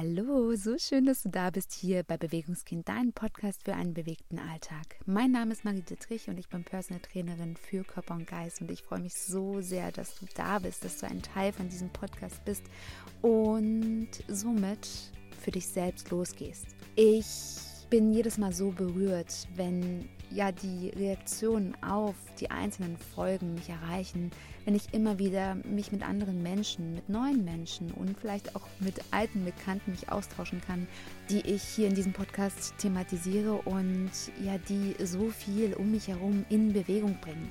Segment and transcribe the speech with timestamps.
[0.00, 4.38] Hallo, so schön, dass du da bist hier bei Bewegungskind, dein Podcast für einen bewegten
[4.38, 4.94] Alltag.
[5.06, 8.70] Mein Name ist Marie Dittrich und ich bin Personal Trainerin für Körper und Geist und
[8.70, 11.90] ich freue mich so sehr, dass du da bist, dass du ein Teil von diesem
[11.90, 12.62] Podcast bist
[13.22, 14.88] und somit
[15.40, 16.66] für dich selbst losgehst.
[16.94, 17.56] Ich
[17.90, 24.30] bin jedes Mal so berührt, wenn ja die Reaktionen auf die einzelnen Folgen mich erreichen,
[24.64, 29.00] wenn ich immer wieder mich mit anderen Menschen, mit neuen Menschen und vielleicht auch mit
[29.10, 30.86] alten Bekannten mich austauschen kann,
[31.30, 34.10] die ich hier in diesem Podcast thematisiere und
[34.44, 37.50] ja, die so viel um mich herum in Bewegung bringen.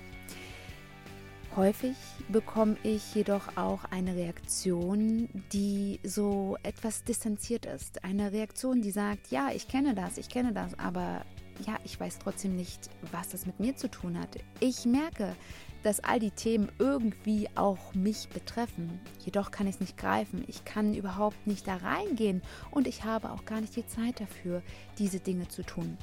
[1.58, 1.96] Häufig
[2.30, 8.04] bekomme ich jedoch auch eine Reaktion, die so etwas distanziert ist.
[8.04, 11.26] Eine Reaktion, die sagt, ja, ich kenne das, ich kenne das, aber
[11.66, 14.30] ja, ich weiß trotzdem nicht, was das mit mir zu tun hat.
[14.60, 15.36] Ich merke,
[15.84, 19.00] dass all die Themen irgendwie auch mich betreffen.
[19.20, 20.44] Jedoch kann ich es nicht greifen.
[20.48, 24.62] Ich kann überhaupt nicht da reingehen und ich habe auch gar nicht die Zeit dafür,
[24.98, 25.98] diese Dinge zu tun.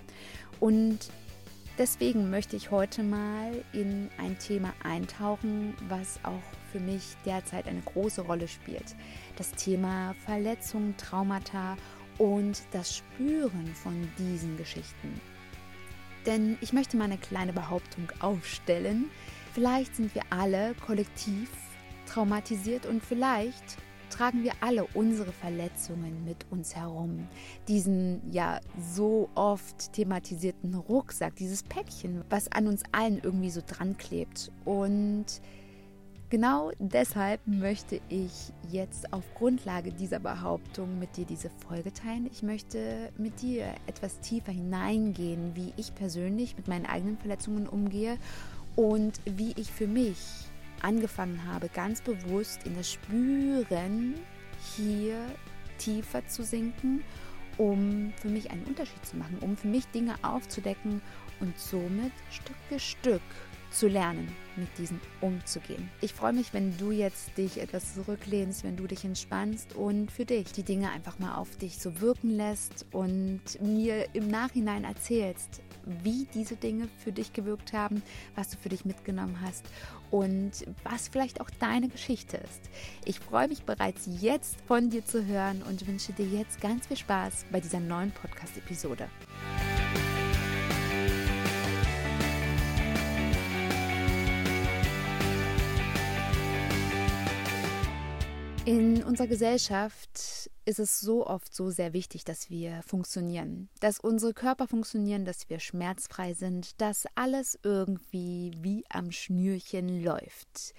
[0.60, 1.10] Und
[1.76, 7.80] Deswegen möchte ich heute mal in ein Thema eintauchen, was auch für mich derzeit eine
[7.80, 8.94] große Rolle spielt.
[9.36, 11.76] Das Thema Verletzungen, Traumata
[12.18, 15.20] und das Spüren von diesen Geschichten.
[16.26, 19.10] Denn ich möchte mal eine kleine Behauptung aufstellen.
[19.52, 21.50] Vielleicht sind wir alle kollektiv
[22.06, 23.76] traumatisiert und vielleicht
[24.10, 27.26] tragen wir alle unsere Verletzungen mit uns herum.
[27.66, 33.96] Diesen ja so oft thematisierten Rucksack, dieses Päckchen, was an uns allen irgendwie so dran
[33.96, 34.52] klebt.
[34.64, 35.26] Und
[36.34, 42.28] genau deshalb möchte ich jetzt auf Grundlage dieser Behauptung mit dir diese Folge teilen.
[42.32, 48.18] Ich möchte mit dir etwas tiefer hineingehen, wie ich persönlich mit meinen eigenen Verletzungen umgehe
[48.74, 50.18] und wie ich für mich
[50.82, 54.14] angefangen habe, ganz bewusst in das Spüren
[54.74, 55.24] hier
[55.78, 57.04] tiefer zu sinken,
[57.58, 61.00] um für mich einen Unterschied zu machen, um für mich Dinge aufzudecken
[61.38, 63.22] und somit Stück für Stück
[63.74, 65.90] zu lernen, mit diesen umzugehen.
[66.00, 70.24] Ich freue mich, wenn du jetzt dich etwas zurücklehnst, wenn du dich entspannst und für
[70.24, 75.60] dich die Dinge einfach mal auf dich so wirken lässt und mir im Nachhinein erzählst,
[76.02, 78.02] wie diese Dinge für dich gewirkt haben,
[78.36, 79.64] was du für dich mitgenommen hast
[80.10, 80.52] und
[80.84, 82.70] was vielleicht auch deine Geschichte ist.
[83.04, 86.96] Ich freue mich bereits jetzt von dir zu hören und wünsche dir jetzt ganz viel
[86.96, 89.08] Spaß bei dieser neuen Podcast-Episode.
[98.66, 104.32] In unserer Gesellschaft ist es so oft so sehr wichtig, dass wir funktionieren, dass unsere
[104.32, 110.72] Körper funktionieren, dass wir schmerzfrei sind, dass alles irgendwie wie am Schnürchen läuft.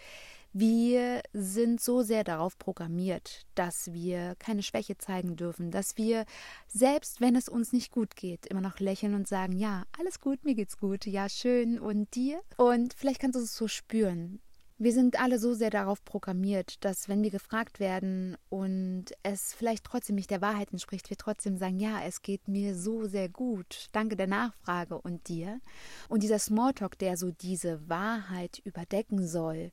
[0.51, 6.25] Wir sind so sehr darauf programmiert, dass wir keine Schwäche zeigen dürfen, dass wir,
[6.67, 10.44] selbst wenn es uns nicht gut geht, immer noch lächeln und sagen, ja, alles gut,
[10.44, 12.41] mir geht's gut, ja, schön und dir?
[12.57, 14.40] Und vielleicht kannst du es so spüren,
[14.78, 19.86] wir sind alle so sehr darauf programmiert, dass wenn wir gefragt werden und es vielleicht
[19.86, 23.88] trotzdem nicht der Wahrheit entspricht, wir trotzdem sagen, ja, es geht mir so sehr gut,
[23.94, 25.62] danke der Nachfrage und dir.
[26.09, 29.72] Und dieser Smalltalk, der so diese Wahrheit überdecken soll,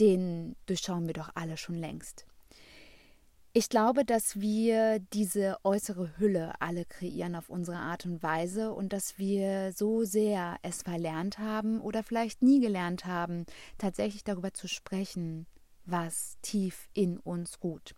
[0.00, 2.24] den durchschauen wir doch alle schon längst.
[3.52, 8.92] Ich glaube, dass wir diese äußere Hülle alle kreieren auf unsere Art und Weise und
[8.92, 13.46] dass wir so sehr es verlernt haben oder vielleicht nie gelernt haben,
[13.76, 15.46] tatsächlich darüber zu sprechen,
[15.90, 17.94] was tief in uns ruht.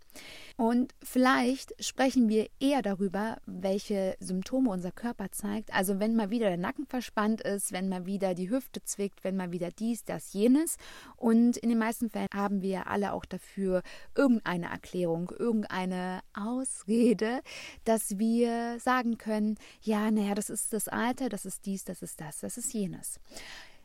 [0.57, 5.73] Und vielleicht sprechen wir eher darüber, welche Symptome unser Körper zeigt.
[5.73, 9.37] Also wenn mal wieder der Nacken verspannt ist, wenn mal wieder die Hüfte zwickt, wenn
[9.37, 10.77] mal wieder dies, das, jenes.
[11.17, 13.83] Und in den meisten Fällen haben wir alle auch dafür
[14.15, 17.41] irgendeine Erklärung, irgendeine Ausrede,
[17.85, 22.21] dass wir sagen können, ja, naja, das ist das Alter, das ist dies, das ist
[22.21, 23.19] das, das ist jenes.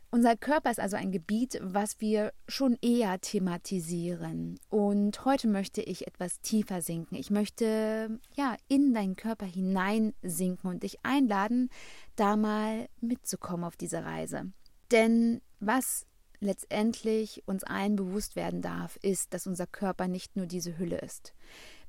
[0.09, 4.57] Unser Körper ist also ein Gebiet, was wir schon eher thematisieren.
[4.69, 7.15] Und heute möchte ich etwas tiefer sinken.
[7.15, 11.69] Ich möchte ja in deinen Körper hineinsinken und dich einladen,
[12.15, 14.51] da mal mitzukommen auf diese Reise.
[14.91, 16.05] Denn was
[16.39, 21.33] letztendlich uns allen bewusst werden darf, ist, dass unser Körper nicht nur diese Hülle ist.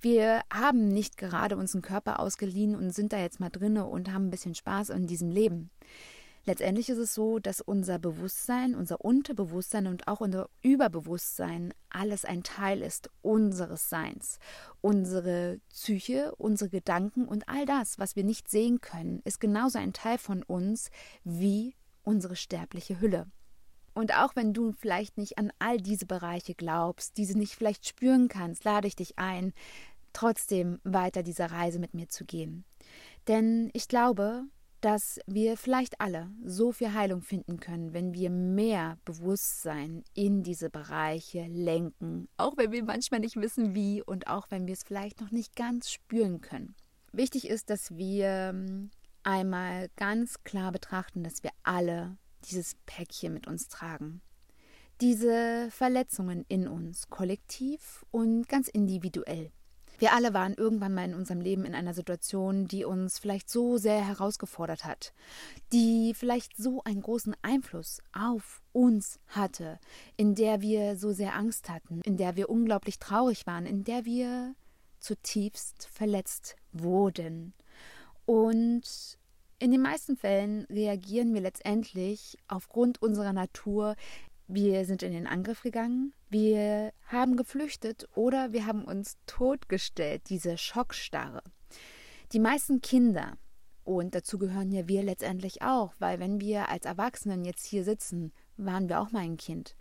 [0.00, 4.26] Wir haben nicht gerade unseren Körper ausgeliehen und sind da jetzt mal drinne und haben
[4.26, 5.70] ein bisschen Spaß in diesem Leben.
[6.48, 12.42] Letztendlich ist es so, dass unser Bewusstsein, unser Unterbewusstsein und auch unser Überbewusstsein alles ein
[12.42, 14.38] Teil ist unseres Seins.
[14.80, 19.92] Unsere Psyche, unsere Gedanken und all das, was wir nicht sehen können, ist genauso ein
[19.92, 20.90] Teil von uns
[21.22, 23.26] wie unsere sterbliche Hülle.
[23.92, 28.28] Und auch wenn du vielleicht nicht an all diese Bereiche glaubst, diese nicht vielleicht spüren
[28.28, 29.52] kannst, lade ich dich ein,
[30.14, 32.64] trotzdem weiter diese Reise mit mir zu gehen.
[33.26, 34.44] Denn ich glaube,
[34.80, 40.70] dass wir vielleicht alle so viel Heilung finden können, wenn wir mehr Bewusstsein in diese
[40.70, 45.20] Bereiche lenken, auch wenn wir manchmal nicht wissen wie und auch wenn wir es vielleicht
[45.20, 46.74] noch nicht ganz spüren können.
[47.12, 48.90] Wichtig ist, dass wir ähm,
[49.22, 54.20] einmal ganz klar betrachten, dass wir alle dieses Päckchen mit uns tragen.
[55.00, 59.52] Diese Verletzungen in uns, kollektiv und ganz individuell.
[59.98, 63.78] Wir alle waren irgendwann mal in unserem Leben in einer Situation, die uns vielleicht so
[63.78, 65.12] sehr herausgefordert hat,
[65.72, 69.80] die vielleicht so einen großen Einfluss auf uns hatte,
[70.16, 74.04] in der wir so sehr Angst hatten, in der wir unglaublich traurig waren, in der
[74.04, 74.54] wir
[75.00, 77.52] zutiefst verletzt wurden.
[78.24, 79.18] Und
[79.58, 83.96] in den meisten Fällen reagieren wir letztendlich aufgrund unserer Natur
[84.48, 90.56] wir sind in den Angriff gegangen, wir haben geflüchtet oder wir haben uns totgestellt, diese
[90.56, 91.42] Schockstarre.
[92.32, 93.36] Die meisten Kinder,
[93.84, 98.32] und dazu gehören ja wir letztendlich auch, weil wenn wir als Erwachsenen jetzt hier sitzen,
[98.56, 99.76] waren wir auch mal ein Kind.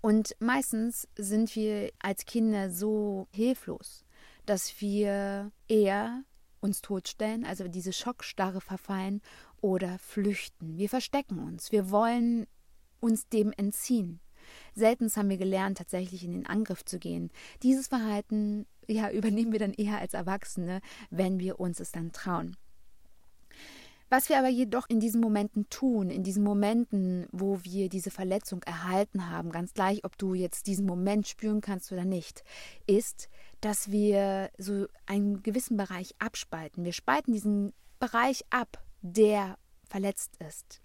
[0.00, 4.04] Und meistens sind wir als Kinder so hilflos,
[4.44, 6.24] dass wir eher
[6.60, 9.20] uns totstellen, also diese Schockstarre verfallen
[9.60, 10.78] oder flüchten.
[10.78, 11.72] Wir verstecken uns.
[11.72, 12.46] Wir wollen
[13.06, 14.20] uns dem entziehen.
[14.74, 17.30] Selten haben wir gelernt, tatsächlich in den Angriff zu gehen.
[17.62, 20.80] Dieses Verhalten ja, übernehmen wir dann eher als Erwachsene,
[21.10, 22.56] wenn wir uns es dann trauen.
[24.08, 28.62] Was wir aber jedoch in diesen Momenten tun, in diesen Momenten, wo wir diese Verletzung
[28.62, 32.44] erhalten haben, ganz gleich, ob du jetzt diesen Moment spüren kannst oder nicht,
[32.86, 33.28] ist,
[33.60, 36.84] dass wir so einen gewissen Bereich abspalten.
[36.84, 40.82] Wir spalten diesen Bereich ab, der verletzt ist.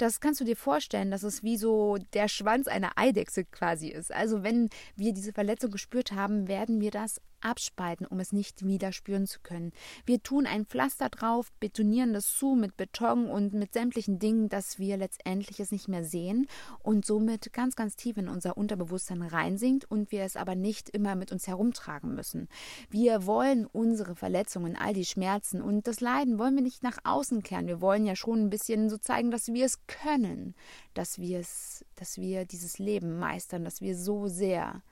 [0.00, 4.10] Das kannst du dir vorstellen, dass es wie so der Schwanz einer Eidechse quasi ist.
[4.14, 8.92] Also wenn wir diese Verletzung gespürt haben, werden wir das abspalten, um es nicht wieder
[8.92, 9.72] spüren zu können.
[10.04, 14.78] Wir tun ein Pflaster drauf, betonieren das zu mit Beton und mit sämtlichen Dingen, dass
[14.78, 16.46] wir letztendlich es nicht mehr sehen
[16.82, 21.14] und somit ganz, ganz tief in unser Unterbewusstsein reinsinkt und wir es aber nicht immer
[21.14, 22.48] mit uns herumtragen müssen.
[22.88, 27.42] Wir wollen unsere Verletzungen, all die Schmerzen und das Leiden wollen wir nicht nach außen
[27.42, 27.66] kehren.
[27.66, 30.54] Wir wollen ja schon ein bisschen so zeigen, dass wir es können,
[30.94, 34.82] dass wir es, dass wir dieses Leben meistern, dass wir so sehr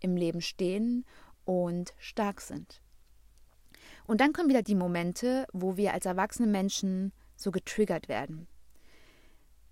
[0.00, 1.04] im Leben stehen
[1.44, 2.80] und stark sind.
[4.06, 8.46] Und dann kommen wieder die Momente, wo wir als erwachsene Menschen so getriggert werden.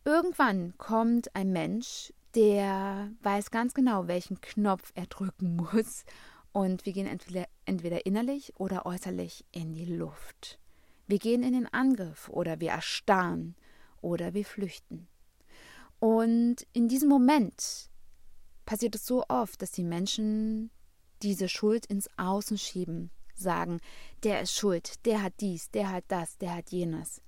[0.04, 6.04] Irgendwann kommt ein Mensch, der weiß ganz genau, welchen Knopf er drücken muss.
[6.52, 10.58] Und wir gehen entweder, entweder innerlich oder äußerlich in die Luft.
[11.06, 13.54] Wir gehen in den Angriff oder wir erstarren
[14.00, 15.08] oder wir flüchten.
[15.98, 17.88] Und in diesem Moment
[18.66, 20.70] passiert es so oft, dass die Menschen
[21.22, 23.80] diese Schuld ins Außen schieben, sagen,
[24.22, 27.22] der ist schuld, der hat dies, der hat das, der hat jenes.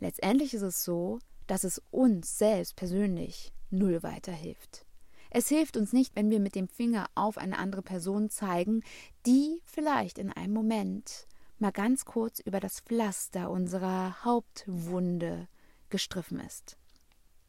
[0.00, 4.84] Letztendlich ist es so, dass es uns selbst persönlich null weiterhilft.
[5.30, 8.82] Es hilft uns nicht, wenn wir mit dem Finger auf eine andere Person zeigen,
[9.26, 11.26] die vielleicht in einem Moment
[11.58, 15.48] mal ganz kurz über das Pflaster unserer Hauptwunde
[15.90, 16.78] gestriffen ist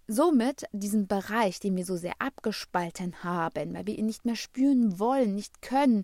[0.10, 5.00] somit diesen Bereich, den wir so sehr abgespalten haben, weil wir ihn nicht mehr spüren
[5.00, 6.04] wollen, nicht können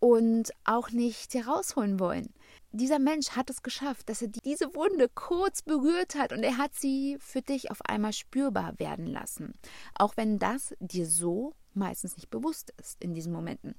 [0.00, 2.34] und auch nicht herausholen wollen.
[2.72, 6.74] Dieser Mensch hat es geschafft, dass er diese Wunde kurz berührt hat und er hat
[6.74, 9.54] sie für dich auf einmal spürbar werden lassen.
[9.94, 13.74] Auch wenn das dir so meistens nicht bewusst ist in diesen Momenten.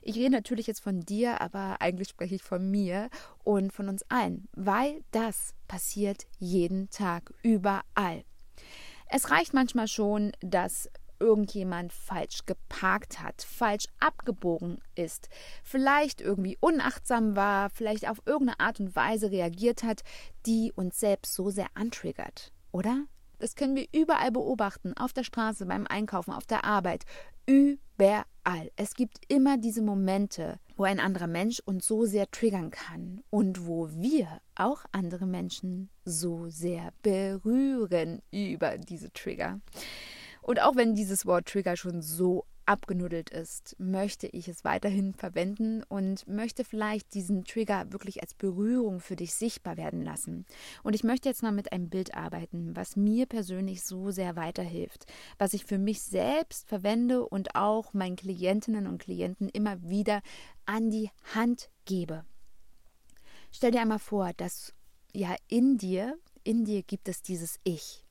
[0.00, 3.08] Ich rede natürlich jetzt von dir, aber eigentlich spreche ich von mir
[3.44, 8.24] und von uns allen, weil das passiert jeden Tag überall.
[9.14, 10.88] Es reicht manchmal schon, dass
[11.20, 15.28] irgendjemand falsch geparkt hat, falsch abgebogen ist,
[15.62, 20.00] vielleicht irgendwie unachtsam war, vielleicht auf irgendeine Art und Weise reagiert hat,
[20.46, 23.04] die uns selbst so sehr antriggert, oder?
[23.38, 27.04] Das können wir überall beobachten, auf der Straße, beim Einkaufen, auf der Arbeit,
[27.44, 28.70] überall.
[28.76, 33.68] Es gibt immer diese Momente, wo ein anderer Mensch uns so sehr triggern kann und
[33.68, 39.60] wo wir auch andere Menschen so sehr berühren über diese Trigger.
[40.40, 45.82] Und auch wenn dieses Wort Trigger schon so abgenuddelt ist, möchte ich es weiterhin verwenden
[45.84, 50.46] und möchte vielleicht diesen Trigger wirklich als Berührung für dich sichtbar werden lassen.
[50.82, 55.06] Und ich möchte jetzt mal mit einem Bild arbeiten, was mir persönlich so sehr weiterhilft,
[55.38, 60.22] was ich für mich selbst verwende und auch meinen Klientinnen und Klienten immer wieder
[60.66, 62.24] an die Hand gebe.
[63.50, 64.72] Stell dir einmal vor, dass
[65.12, 68.04] ja in dir, in dir gibt es dieses Ich,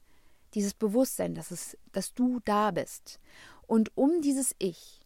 [0.53, 3.20] dieses Bewusstsein, dass es, dass du da bist.
[3.72, 5.00] Und um dieses Ich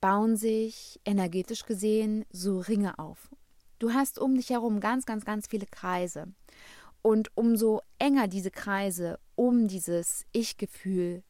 [0.00, 3.34] bauen sich energetisch gesehen so Ringe auf.
[3.80, 6.28] Du hast um dich herum ganz, ganz, ganz viele Kreise.
[7.02, 11.24] Und umso enger diese Kreise um dieses Ich-Gefühl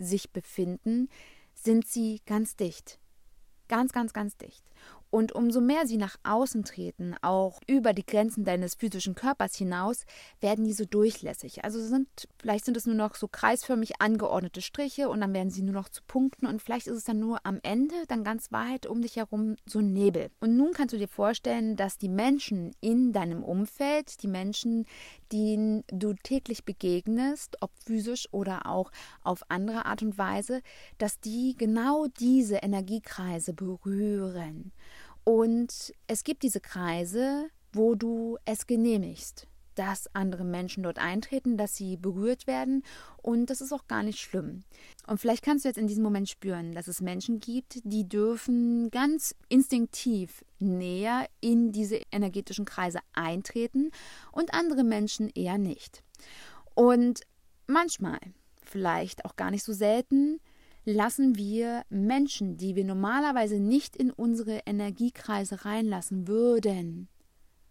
[0.00, 1.08] sich befinden,
[1.54, 2.98] sind sie ganz dicht.
[3.68, 4.64] Ganz, ganz, ganz dicht.
[5.10, 10.04] Und umso mehr sie nach außen treten, auch über die Grenzen deines physischen Körpers hinaus,
[10.40, 11.64] werden die so durchlässig.
[11.64, 15.62] Also sind, vielleicht sind es nur noch so kreisförmig angeordnete Striche und dann werden sie
[15.62, 18.86] nur noch zu Punkten und vielleicht ist es dann nur am Ende dann ganz weit
[18.86, 20.30] um dich herum so Nebel.
[20.38, 24.86] Und nun kannst du dir vorstellen, dass die Menschen in deinem Umfeld, die Menschen,
[25.32, 30.62] denen du täglich begegnest, ob physisch oder auch auf andere Art und Weise,
[30.98, 34.72] dass die genau diese Energiekreise berühren.
[35.30, 39.46] Und es gibt diese Kreise, wo du es genehmigst,
[39.76, 42.82] dass andere Menschen dort eintreten, dass sie berührt werden
[43.22, 44.64] und das ist auch gar nicht schlimm.
[45.06, 48.90] Und vielleicht kannst du jetzt in diesem Moment spüren, dass es Menschen gibt, die dürfen
[48.90, 53.92] ganz instinktiv näher in diese energetischen Kreise eintreten
[54.32, 56.02] und andere Menschen eher nicht.
[56.74, 57.20] Und
[57.68, 58.18] manchmal,
[58.64, 60.40] vielleicht auch gar nicht so selten,
[60.84, 67.08] lassen wir Menschen, die wir normalerweise nicht in unsere Energiekreise reinlassen würden,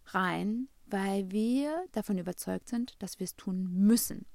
[0.05, 4.25] rein, weil wir davon überzeugt sind, dass wir es tun müssen.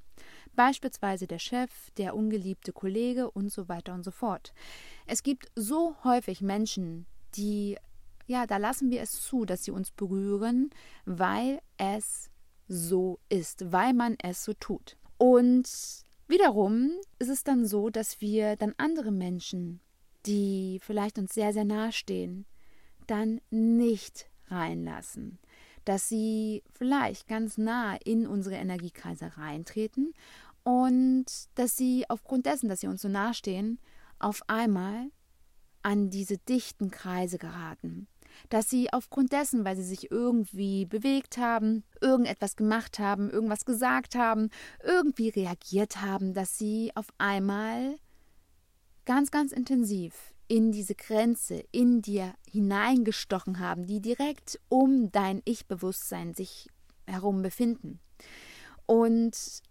[0.54, 4.52] Beispielsweise der Chef, der ungeliebte Kollege und so weiter und so fort.
[5.06, 7.76] Es gibt so häufig Menschen, die,
[8.26, 10.70] ja, da lassen wir es zu, dass sie uns berühren,
[11.04, 12.30] weil es
[12.68, 14.96] so ist, weil man es so tut.
[15.18, 15.68] Und
[16.34, 19.78] Wiederum ist es dann so, dass wir dann andere Menschen,
[20.26, 22.44] die vielleicht uns sehr, sehr nahe stehen,
[23.06, 25.38] dann nicht reinlassen.
[25.84, 30.12] Dass sie vielleicht ganz nah in unsere Energiekreise reintreten
[30.64, 33.78] und dass sie aufgrund dessen, dass sie uns so nahe stehen,
[34.18, 35.12] auf einmal
[35.82, 38.08] an diese dichten Kreise geraten
[38.48, 44.14] dass sie aufgrund dessen, weil sie sich irgendwie bewegt haben, irgendetwas gemacht haben, irgendwas gesagt
[44.14, 44.50] haben,
[44.82, 47.96] irgendwie reagiert haben, dass sie auf einmal
[49.04, 56.34] ganz, ganz intensiv in diese Grenze in dir hineingestochen haben, die direkt um dein Ich-Bewusstsein
[56.34, 56.68] sich
[57.06, 58.00] herum befinden.
[58.86, 59.62] Und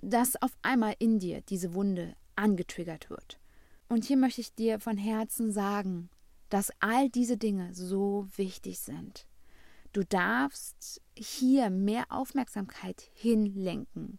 [0.00, 3.38] dass auf einmal in dir diese Wunde angetriggert wird.
[3.88, 6.10] Und hier möchte ich dir von Herzen sagen,
[6.48, 9.26] dass all diese Dinge so wichtig sind.
[9.92, 14.18] Du darfst hier mehr Aufmerksamkeit hinlenken,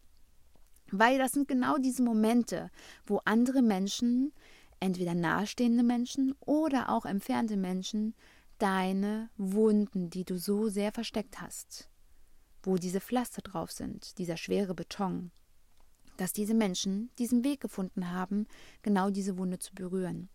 [0.92, 2.72] weil das sind genau diese Momente,
[3.06, 4.34] wo andere Menschen,
[4.80, 8.16] entweder nahestehende Menschen oder auch entfernte Menschen,
[8.58, 11.90] deine Wunden, die du so sehr versteckt hast,
[12.64, 15.32] wo diese Pflaster drauf sind, dieser schwere Beton,
[16.18, 18.48] dass diese Menschen diesen Weg gefunden haben,
[18.82, 20.30] genau diese Wunde zu berühren.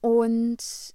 [0.00, 0.94] Und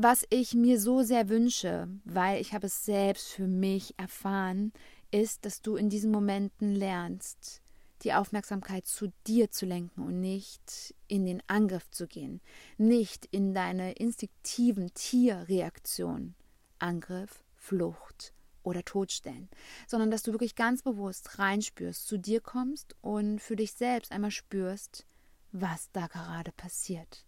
[0.00, 4.72] was ich mir so sehr wünsche, weil ich habe es selbst für mich erfahren,
[5.10, 7.62] ist, dass du in diesen Momenten lernst,
[8.02, 12.40] die Aufmerksamkeit zu dir zu lenken und nicht in den Angriff zu gehen,
[12.76, 16.36] nicht in deine instinktiven Tierreaktionen,
[16.78, 19.48] Angriff, Flucht oder Todstellen,
[19.88, 24.30] sondern dass du wirklich ganz bewusst reinspürst, zu dir kommst und für dich selbst einmal
[24.30, 25.06] spürst,
[25.50, 27.24] was da gerade passiert.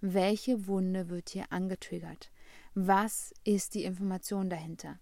[0.00, 2.30] Welche Wunde wird hier angetriggert?
[2.74, 4.98] Was ist die Information dahinter?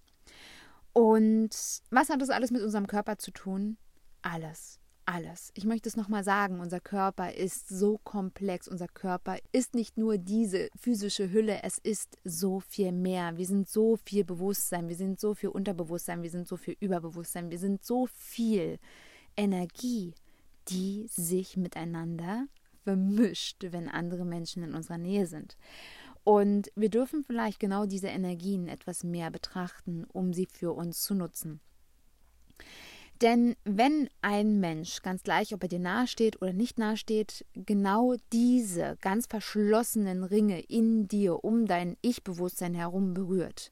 [0.93, 1.51] Und
[1.91, 3.77] was hat das alles mit unserem Körper zu tun?
[4.23, 5.51] Alles, alles.
[5.55, 8.69] Ich möchte es nochmal sagen, unser Körper ist so komplex.
[8.69, 13.37] Unser Körper ist nicht nur diese physische Hülle, es ist so viel mehr.
[13.37, 17.51] Wir sind so viel Bewusstsein, wir sind so viel Unterbewusstsein, wir sind so viel Überbewusstsein,
[17.51, 18.79] wir sind so viel
[19.37, 20.15] Energie,
[20.69, 22.47] die sich miteinander
[22.85, 25.57] vermischt, wenn andere Menschen in unserer Nähe sind.
[26.23, 31.15] Und wir dürfen vielleicht genau diese Energien etwas mehr betrachten, um sie für uns zu
[31.15, 31.61] nutzen.
[33.21, 38.97] Denn wenn ein Mensch, ganz gleich ob er dir nahesteht oder nicht nahesteht, genau diese
[39.01, 43.71] ganz verschlossenen Ringe in dir um dein Ich-Bewusstsein herum berührt,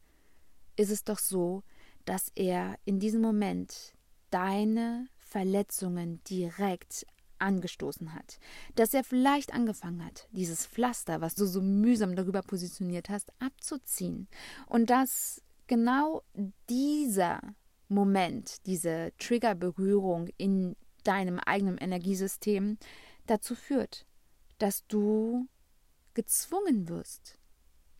[0.76, 1.62] ist es doch so,
[2.04, 3.94] dass er in diesem Moment
[4.30, 7.06] deine Verletzungen direkt
[7.42, 8.38] angestoßen hat,
[8.74, 14.28] dass er vielleicht angefangen hat, dieses Pflaster, was du so mühsam darüber positioniert hast, abzuziehen
[14.66, 16.22] und dass genau
[16.70, 17.40] dieser
[17.88, 22.78] Moment, diese Triggerberührung in deinem eigenen Energiesystem
[23.26, 24.06] dazu führt,
[24.58, 25.48] dass du
[26.14, 27.38] gezwungen wirst,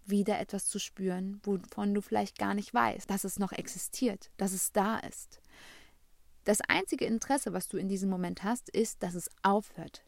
[0.04, 4.52] wieder etwas zu spüren, wovon du vielleicht gar nicht weißt, dass es noch existiert, dass
[4.52, 5.41] es da ist.
[6.44, 10.04] Das einzige Interesse, was du in diesem Moment hast, ist, dass es aufhört.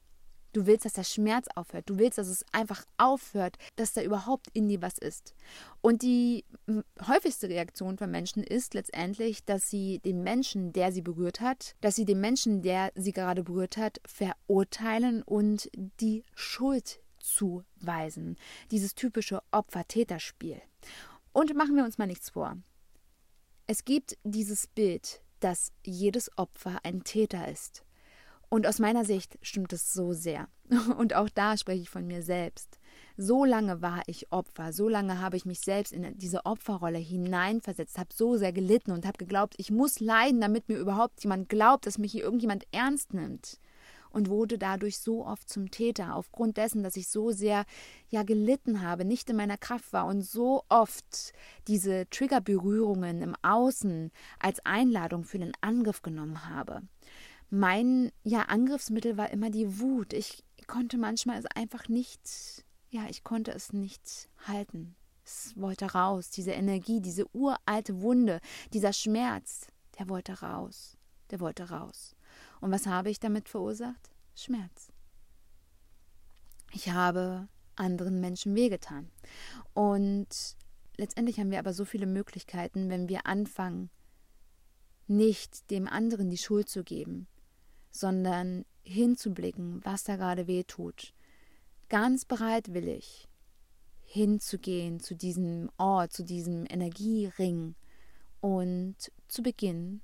[0.54, 1.90] Du willst, dass der Schmerz aufhört.
[1.90, 5.34] Du willst, dass es einfach aufhört, dass da überhaupt in dir was ist.
[5.80, 6.44] Und die
[7.06, 11.96] häufigste Reaktion von Menschen ist letztendlich, dass sie den Menschen, der sie berührt hat, dass
[11.96, 15.68] sie den Menschen, der sie gerade berührt hat, verurteilen und
[16.00, 18.36] die Schuld zuweisen.
[18.70, 20.62] Dieses typische Opfer-Täter-Spiel.
[21.32, 22.56] Und machen wir uns mal nichts vor.
[23.66, 27.84] Es gibt dieses Bild, dass jedes Opfer ein Täter ist.
[28.48, 30.48] Und aus meiner Sicht stimmt es so sehr.
[30.98, 32.78] Und auch da spreche ich von mir selbst.
[33.16, 37.98] So lange war ich Opfer, so lange habe ich mich selbst in diese Opferrolle hineinversetzt,
[37.98, 41.86] habe so sehr gelitten und habe geglaubt, ich muss leiden, damit mir überhaupt jemand glaubt,
[41.86, 43.58] dass mich hier irgendjemand ernst nimmt.
[44.14, 47.64] Und wurde dadurch so oft zum Täter, aufgrund dessen, dass ich so sehr
[48.08, 51.32] ja gelitten habe, nicht in meiner Kraft war und so oft
[51.66, 56.82] diese Triggerberührungen im Außen als Einladung für den Angriff genommen habe
[57.50, 60.12] mein ja Angriffsmittel war immer die Wut.
[60.12, 64.96] Ich konnte manchmal es einfach nicht, ja, ich konnte es nicht halten.
[65.24, 68.40] Es wollte raus, diese Energie, diese uralte Wunde,
[68.72, 69.68] dieser Schmerz,
[69.98, 70.98] der wollte raus,
[71.30, 72.13] der wollte raus.
[72.64, 74.10] Und was habe ich damit verursacht?
[74.34, 74.90] Schmerz.
[76.72, 79.10] Ich habe anderen Menschen wehgetan.
[79.74, 80.56] Und
[80.96, 83.90] letztendlich haben wir aber so viele Möglichkeiten, wenn wir anfangen,
[85.06, 87.26] nicht dem anderen die Schuld zu geben,
[87.90, 91.12] sondern hinzublicken, was da gerade weh tut.
[91.90, 93.28] Ganz bereitwillig
[94.04, 97.74] hinzugehen zu diesem Ort, zu diesem Energiering
[98.40, 98.96] und
[99.28, 100.00] zu beginnen,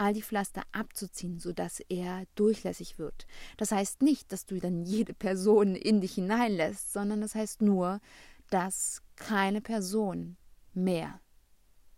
[0.00, 3.26] all die Pflaster abzuziehen, sodass er durchlässig wird.
[3.58, 8.00] Das heißt nicht, dass du dann jede Person in dich hineinlässt, sondern das heißt nur,
[8.48, 10.38] dass keine Person
[10.72, 11.20] mehr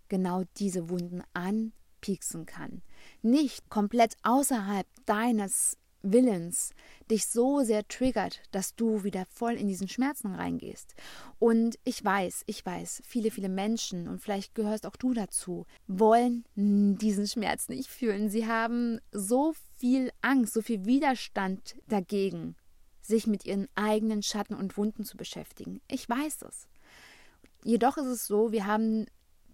[0.08, 2.82] genau diese Wunden an pieksen kann.
[3.22, 6.72] Nicht komplett außerhalb deines Willens
[7.10, 10.94] dich so sehr triggert, dass du wieder voll in diesen Schmerzen reingehst.
[11.38, 16.44] Und ich weiß, ich weiß, viele, viele Menschen, und vielleicht gehörst auch du dazu, wollen
[16.54, 18.28] diesen Schmerz nicht fühlen.
[18.28, 22.56] Sie haben so viel Angst, so viel Widerstand dagegen,
[23.00, 25.80] sich mit ihren eigenen Schatten und Wunden zu beschäftigen.
[25.88, 26.68] Ich weiß es.
[27.64, 29.06] Jedoch ist es so, wir haben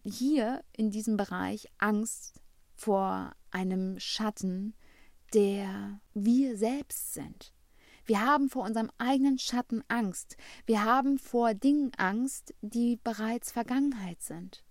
[0.05, 2.41] hier in diesem Bereich Angst
[2.75, 4.75] vor einem Schatten,
[5.35, 7.53] der wir selbst sind.
[8.05, 10.37] Wir haben vor unserem eigenen Schatten Angst.
[10.65, 14.65] Wir haben vor Dingen Angst, die bereits Vergangenheit sind.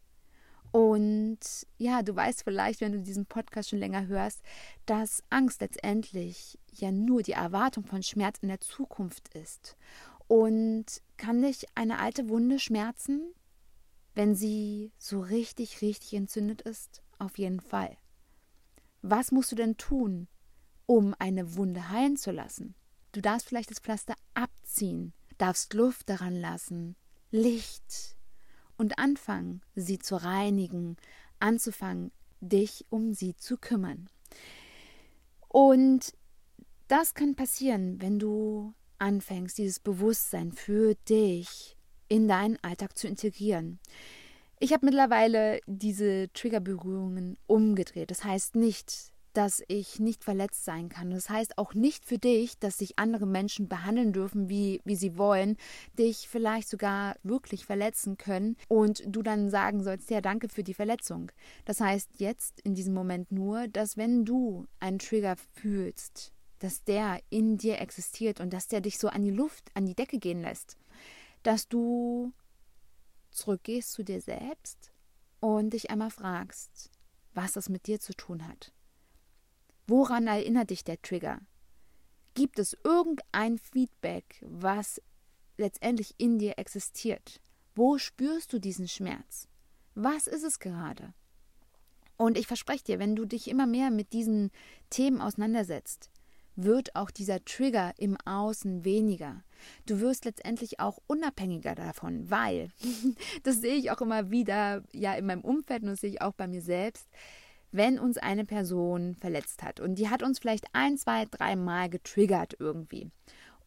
[0.72, 1.39] Und
[1.78, 4.41] ja, du weißt vielleicht, wenn du diesen Podcast schon länger hörst,
[4.86, 9.78] dass Angst letztendlich ja nur die Erwartung von Schmerz in der Zukunft ist.
[10.28, 13.34] Und kann dich eine alte Wunde schmerzen,
[14.13, 17.02] wenn sie so richtig, richtig entzündet ist?
[17.20, 17.98] Auf jeden Fall.
[19.02, 20.28] Was musst du denn tun,
[20.88, 22.73] um eine Wunde heilen zu lassen?
[23.12, 26.95] Du darfst vielleicht das Pflaster abziehen, darfst Luft daran lassen,
[27.30, 28.15] Licht
[28.78, 30.97] und anfangen, sie zu reinigen,
[31.39, 34.10] anzufangen, dich um sie zu kümmern.
[35.47, 36.13] Und
[36.88, 41.76] das kann passieren, wenn du anfängst, dieses Bewusstsein für dich
[42.08, 43.80] in deinen Alltag zu integrieren.
[44.60, 48.10] Ich habe mittlerweile diese Triggerberührungen umgedreht.
[48.10, 51.12] Das heißt nicht, dass ich nicht verletzt sein kann.
[51.12, 55.15] Das heißt auch nicht für dich, dass sich andere Menschen behandeln dürfen, wie, wie sie
[55.15, 55.58] wollen,
[56.00, 60.73] dich vielleicht sogar wirklich verletzen können und du dann sagen sollst, ja, danke für die
[60.73, 61.32] Verletzung.
[61.65, 67.19] Das heißt jetzt in diesem Moment nur, dass wenn du einen Trigger fühlst, dass der
[67.30, 70.41] in dir existiert und dass der dich so an die Luft, an die Decke gehen
[70.41, 70.78] lässt,
[71.43, 72.34] dass du
[73.30, 74.91] zurückgehst zu dir selbst
[75.41, 76.89] und dich einmal fragst,
[77.36, 78.73] was das mit dir zu tun hat.
[79.88, 81.39] Woran erinnert dich der Trigger?
[82.34, 85.02] Gibt es irgendein Feedback, was
[85.58, 87.41] letztendlich in dir existiert?
[87.73, 89.47] Wo spürst du diesen Schmerz?
[89.95, 91.13] Was ist es gerade?
[92.17, 94.52] Und ich verspreche dir, wenn du dich immer mehr mit diesen
[94.89, 96.10] Themen auseinandersetzt,
[96.58, 99.43] wird auch dieser Trigger im Außen weniger.
[99.86, 102.69] Du wirst letztendlich auch unabhängiger davon, weil,
[103.43, 106.34] das sehe ich auch immer wieder, ja, in meinem Umfeld und das sehe ich auch
[106.34, 107.08] bei mir selbst,
[107.72, 111.90] wenn uns eine Person verletzt hat und die hat uns vielleicht ein, zwei, drei Mal
[111.90, 113.10] getriggert irgendwie.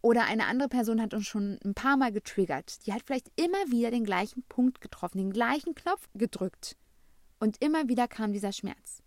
[0.02, 2.86] Oder eine andere Person hat uns schon ein paar Mal getriggert.
[2.86, 6.76] Die hat vielleicht immer wieder den gleichen Punkt getroffen, den gleichen Knopf gedrückt.
[7.38, 9.02] Und immer wieder kam dieser Schmerz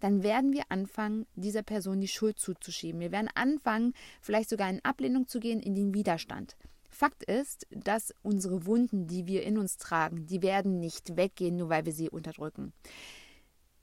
[0.00, 3.00] dann werden wir anfangen, dieser Person die Schuld zuzuschieben.
[3.00, 6.56] Wir werden anfangen, vielleicht sogar in Ablehnung zu gehen, in den Widerstand.
[6.90, 11.68] Fakt ist, dass unsere Wunden, die wir in uns tragen, die werden nicht weggehen, nur
[11.68, 12.72] weil wir sie unterdrücken.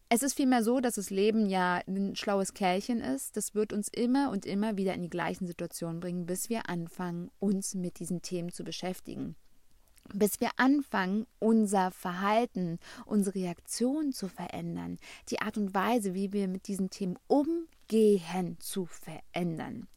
[0.07, 3.35] Es ist vielmehr so, dass das Leben ja ein schlaues Kerlchen ist.
[3.37, 7.31] Das wird uns immer und immer wieder in die gleichen Situationen bringen, bis wir anfangen,
[7.39, 9.35] uns mit diesen Themen zu beschäftigen.
[10.13, 16.47] Bis wir anfangen, unser Verhalten, unsere Reaktion zu verändern, die Art und Weise, wie wir
[16.47, 19.87] mit diesen Themen umgehen, zu verändern.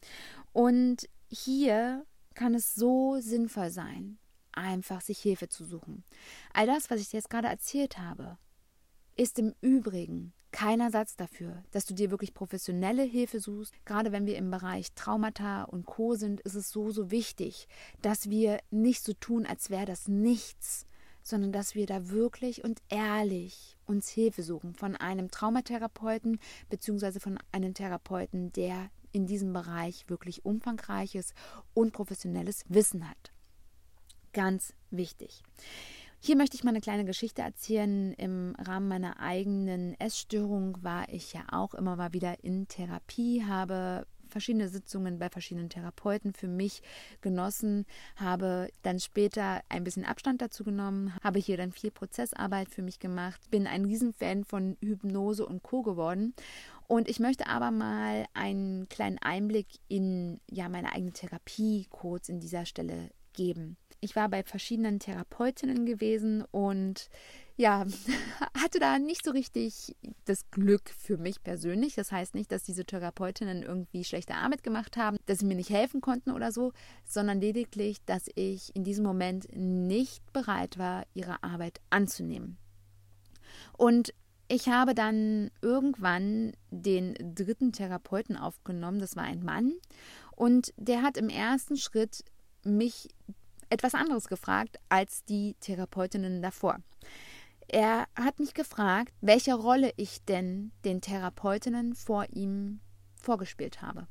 [0.51, 4.17] Und hier kann es so sinnvoll sein,
[4.53, 6.03] einfach sich Hilfe zu suchen.
[6.51, 8.39] All das, was ich dir jetzt gerade erzählt habe,
[9.19, 13.73] ist im Übrigen kein Ersatz dafür, dass du dir wirklich professionelle Hilfe suchst.
[13.85, 17.67] Gerade wenn wir im Bereich Traumata und Co sind, ist es so, so wichtig,
[18.01, 20.87] dass wir nicht so tun, als wäre das nichts,
[21.21, 27.37] sondern dass wir da wirklich und ehrlich uns Hilfe suchen von einem Traumatherapeuten beziehungsweise von
[27.51, 31.33] einem Therapeuten, der in diesem Bereich wirklich umfangreiches
[31.73, 33.33] und professionelles Wissen hat.
[34.31, 35.43] Ganz wichtig.
[36.21, 38.13] Hier möchte ich mal eine kleine Geschichte erzählen.
[38.13, 44.05] Im Rahmen meiner eigenen Essstörung war ich ja auch immer mal wieder in Therapie, habe
[44.27, 46.81] verschiedene Sitzungen bei verschiedenen Therapeuten für mich
[47.21, 47.85] genossen,
[48.17, 52.99] habe dann später ein bisschen Abstand dazu genommen, habe hier dann viel Prozessarbeit für mich
[52.99, 56.33] gemacht, bin ein Riesenfan von Hypnose und Co geworden
[56.87, 62.39] und ich möchte aber mal einen kleinen Einblick in ja meine eigene Therapie kurz in
[62.39, 67.09] dieser Stelle geben ich war bei verschiedenen Therapeutinnen gewesen und
[67.57, 67.85] ja,
[68.57, 71.95] hatte da nicht so richtig das Glück für mich persönlich.
[71.95, 75.69] Das heißt nicht, dass diese Therapeutinnen irgendwie schlechte Arbeit gemacht haben, dass sie mir nicht
[75.69, 76.71] helfen konnten oder so,
[77.05, 82.57] sondern lediglich, dass ich in diesem Moment nicht bereit war, ihre Arbeit anzunehmen.
[83.77, 84.13] Und
[84.47, 89.73] ich habe dann irgendwann den dritten Therapeuten aufgenommen, das war ein Mann,
[90.35, 92.23] und der hat im ersten Schritt
[92.63, 93.09] mich
[93.69, 96.79] etwas anderes gefragt als die Therapeutinnen davor.
[97.67, 102.79] Er hat mich gefragt, welche Rolle ich denn den Therapeutinnen vor ihm
[103.15, 104.07] vorgespielt habe.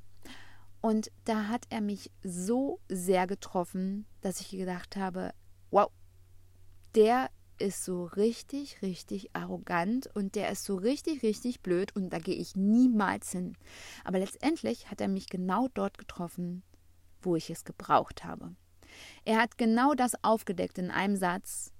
[0.80, 5.32] Und da hat er mich so sehr getroffen, dass ich gedacht habe,
[5.70, 5.90] wow,
[6.94, 12.18] der ist so richtig, richtig arrogant und der ist so richtig, richtig blöd und da
[12.20, 13.56] gehe ich niemals hin.
[14.04, 16.62] Aber letztendlich hat er mich genau dort getroffen,
[17.22, 18.54] wo ich es gebraucht habe.
[19.24, 21.72] Er hat genau das aufgedeckt in einem Satz,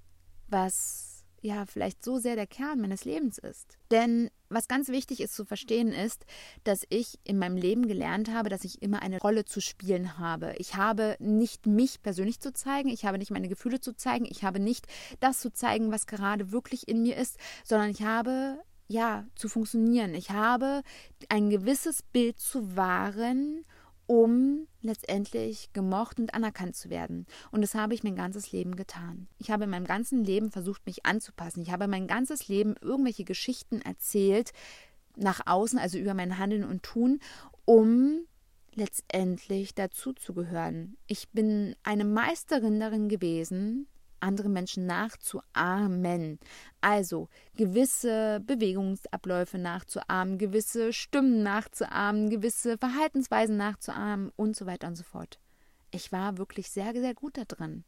[0.48, 3.79] was ja vielleicht so sehr der Kern meines Lebens ist.
[3.90, 6.24] Denn was ganz wichtig ist zu verstehen ist,
[6.64, 10.55] dass ich in meinem Leben gelernt habe, dass ich immer eine Rolle zu spielen habe.
[10.59, 14.42] Ich habe nicht mich persönlich zu zeigen, ich habe nicht meine Gefühle zu zeigen, ich
[14.44, 14.87] habe nicht
[15.20, 20.14] das zu zeigen, was gerade wirklich in mir ist, sondern ich habe ja zu funktionieren.
[20.14, 20.83] Ich habe
[21.29, 23.64] ein gewisses Bild zu wahren
[24.09, 27.27] um letztendlich gemocht und anerkannt zu werden.
[27.53, 29.29] Und das habe ich mein ganzes Leben getan.
[29.38, 31.61] Ich habe in meinem ganzen Leben versucht, mich anzupassen.
[31.61, 34.53] Ich habe mein ganzes Leben irgendwelche Geschichten erzählt,
[35.14, 37.21] nach außen, also über mein Handeln und Tun,
[37.66, 38.21] um
[38.75, 40.97] letztendlich dazuzugehören.
[41.07, 43.88] Ich bin eine Meisterin darin gewesen,
[44.20, 46.38] andere Menschen nachzuahmen.
[46.81, 55.04] Also gewisse Bewegungsabläufe nachzuahmen, gewisse Stimmen nachzuahmen, gewisse Verhaltensweisen nachzuahmen und so weiter und so
[55.04, 55.38] fort.
[55.90, 57.85] Ich war wirklich sehr, sehr gut da drin.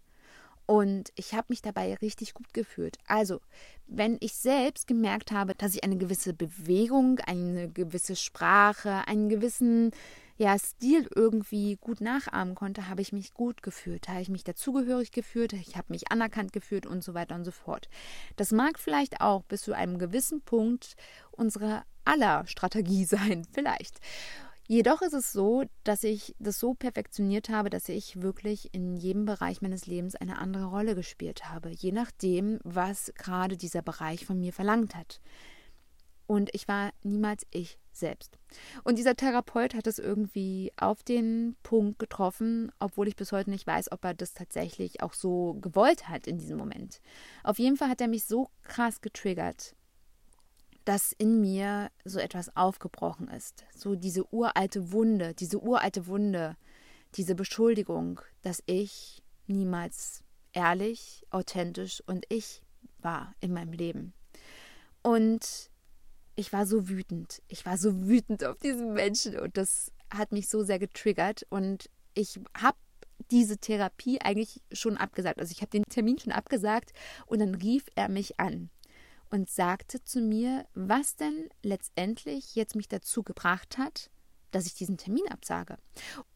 [0.71, 2.97] Und ich habe mich dabei richtig gut gefühlt.
[3.09, 3.40] Also,
[3.88, 9.90] wenn ich selbst gemerkt habe, dass ich eine gewisse Bewegung, eine gewisse Sprache, einen gewissen
[10.40, 15.12] ja, Stil irgendwie gut nachahmen konnte, habe ich mich gut gefühlt, habe ich mich dazugehörig
[15.12, 17.90] gefühlt, ich habe mich anerkannt gefühlt und so weiter und so fort.
[18.37, 20.96] Das mag vielleicht auch bis zu einem gewissen Punkt
[21.31, 24.00] unsere aller Strategie sein, vielleicht.
[24.66, 29.26] Jedoch ist es so, dass ich das so perfektioniert habe, dass ich wirklich in jedem
[29.26, 34.38] Bereich meines Lebens eine andere Rolle gespielt habe, je nachdem, was gerade dieser Bereich von
[34.38, 35.20] mir verlangt hat.
[36.31, 38.38] Und ich war niemals ich selbst.
[38.85, 43.66] Und dieser Therapeut hat es irgendwie auf den Punkt getroffen, obwohl ich bis heute nicht
[43.66, 47.01] weiß, ob er das tatsächlich auch so gewollt hat in diesem Moment.
[47.43, 49.75] Auf jeden Fall hat er mich so krass getriggert,
[50.85, 53.64] dass in mir so etwas aufgebrochen ist.
[53.75, 56.57] So diese uralte Wunde, diese uralte Wunde,
[57.16, 62.62] diese Beschuldigung, dass ich niemals ehrlich, authentisch und ich
[63.01, 64.12] war in meinem Leben.
[65.03, 65.70] Und
[66.37, 67.43] ich war so wütend.
[67.49, 71.88] Ich war so wütend auf diesen Menschen und das hat mich so sehr getriggert und
[72.14, 72.77] ich habe
[73.31, 75.38] diese Therapie eigentlich schon abgesagt.
[75.38, 76.93] Also ich habe den Termin schon abgesagt
[77.27, 78.71] und dann rief er mich an
[79.31, 84.11] und sagte zu mir, was denn letztendlich jetzt mich dazu gebracht hat,
[84.51, 85.77] dass ich diesen Termin absage.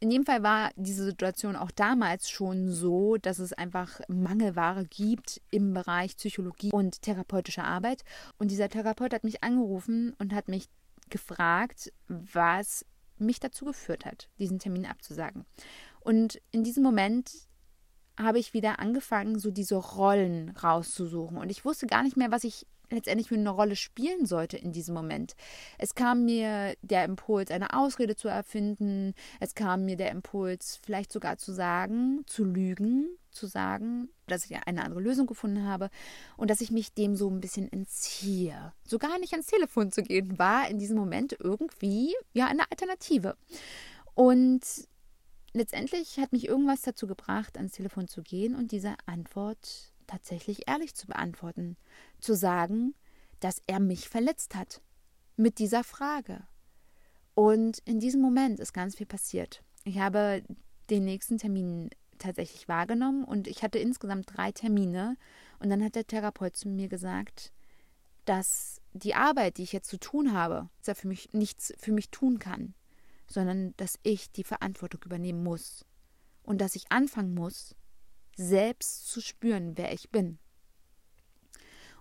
[0.00, 5.40] In jedem Fall war diese Situation auch damals schon so, dass es einfach Mangelware gibt
[5.50, 8.03] im Bereich Psychologie und therapeutische Arbeit.
[8.38, 10.68] Und dieser Therapeut hat mich angerufen und hat mich
[11.11, 12.85] gefragt, was
[13.18, 15.44] mich dazu geführt hat, diesen Termin abzusagen.
[16.00, 17.31] Und in diesem Moment
[18.18, 21.37] habe ich wieder angefangen, so diese Rollen rauszusuchen.
[21.37, 24.72] Und ich wusste gar nicht mehr, was ich letztendlich für eine Rolle spielen sollte in
[24.72, 25.35] diesem Moment.
[25.78, 29.14] Es kam mir der Impuls, eine Ausrede zu erfinden.
[29.40, 34.57] Es kam mir der Impuls, vielleicht sogar zu sagen, zu lügen, zu sagen, dass ich
[34.57, 35.90] eine andere Lösung gefunden habe
[36.37, 38.72] und dass ich mich dem so ein bisschen entziehe.
[38.87, 43.37] Sogar nicht ans Telefon zu gehen, war in diesem Moment irgendwie ja eine Alternative.
[44.14, 44.62] Und
[45.52, 50.94] letztendlich hat mich irgendwas dazu gebracht, ans Telefon zu gehen und diese Antwort tatsächlich ehrlich
[50.94, 51.76] zu beantworten,
[52.20, 52.94] zu sagen,
[53.40, 54.80] dass er mich verletzt hat
[55.36, 56.46] mit dieser Frage.
[57.34, 59.62] Und in diesem Moment ist ganz viel passiert.
[59.84, 60.42] Ich habe
[60.90, 65.16] den nächsten Termin tatsächlich wahrgenommen und ich hatte insgesamt drei Termine
[65.58, 67.52] und dann hat der Therapeut zu mir gesagt,
[68.24, 72.38] dass die Arbeit, die ich jetzt zu tun habe, für mich nichts für mich tun
[72.38, 72.74] kann,
[73.26, 75.84] sondern dass ich die Verantwortung übernehmen muss
[76.42, 77.74] und dass ich anfangen muss,
[78.37, 80.38] selbst zu spüren, wer ich bin.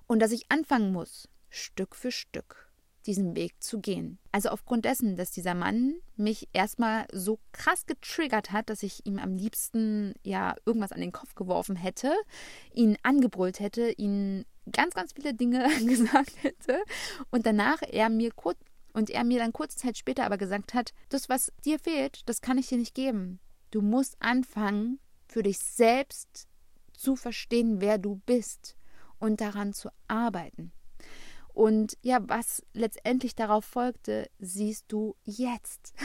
[0.07, 2.69] Und dass ich anfangen muss, Stück für Stück
[3.05, 4.17] diesen Weg zu gehen.
[4.31, 9.19] Also aufgrund dessen, dass dieser Mann mich erstmal so krass getriggert hat, dass ich ihm
[9.19, 12.13] am liebsten ja irgendwas an den Kopf geworfen hätte,
[12.73, 16.81] ihn angebrüllt hätte, ihn ganz, ganz viele Dinge gesagt hätte
[17.29, 18.57] und danach er mir kurz
[18.93, 22.41] und er mir dann kurze Zeit später aber gesagt hat, das, was dir fehlt, das
[22.41, 23.39] kann ich dir nicht geben.
[23.71, 24.99] Du musst anfangen,
[25.33, 26.47] für dich selbst
[26.95, 28.77] zu verstehen, wer du bist
[29.17, 30.71] und daran zu arbeiten.
[31.55, 35.93] Und ja, was letztendlich darauf folgte, siehst du jetzt.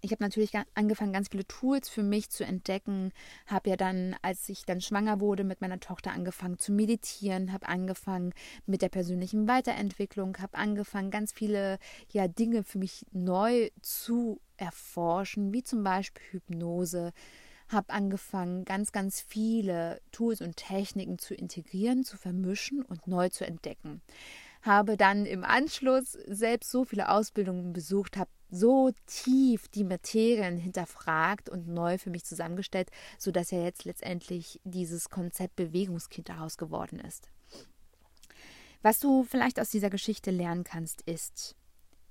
[0.00, 3.12] Ich habe natürlich angefangen, ganz viele Tools für mich zu entdecken.
[3.46, 7.68] Habe ja dann, als ich dann schwanger wurde, mit meiner Tochter angefangen zu meditieren, habe
[7.68, 8.32] angefangen
[8.64, 11.78] mit der persönlichen Weiterentwicklung, habe angefangen, ganz viele
[12.10, 17.12] ja, Dinge für mich neu zu erforschen, wie zum Beispiel Hypnose,
[17.72, 23.46] habe angefangen, ganz, ganz viele Tools und Techniken zu integrieren, zu vermischen und neu zu
[23.46, 24.02] entdecken.
[24.62, 31.48] Habe dann im Anschluss selbst so viele Ausbildungen besucht, habe so tief die Materien hinterfragt
[31.48, 37.30] und neu für mich zusammengestellt, sodass ja jetzt letztendlich dieses Konzept Bewegungskind daraus geworden ist.
[38.82, 41.54] Was du vielleicht aus dieser Geschichte lernen kannst, ist,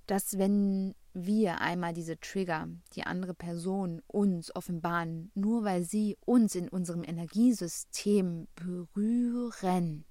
[0.05, 6.55] dass wenn wir einmal diese Trigger, die andere Person uns offenbaren, nur weil sie uns
[6.55, 10.05] in unserem Energiesystem berühren,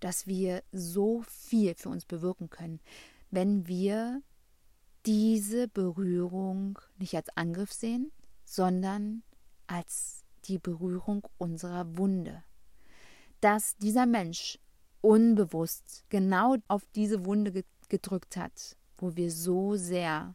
[0.00, 2.80] dass wir so viel für uns bewirken können,
[3.30, 4.22] wenn wir
[5.04, 8.10] diese Berührung nicht als Angriff sehen,
[8.44, 9.22] sondern
[9.66, 12.42] als die Berührung unserer Wunde.
[13.40, 14.58] Dass dieser Mensch
[15.00, 20.34] unbewusst genau auf diese Wunde gedrückt hat wo wir so sehr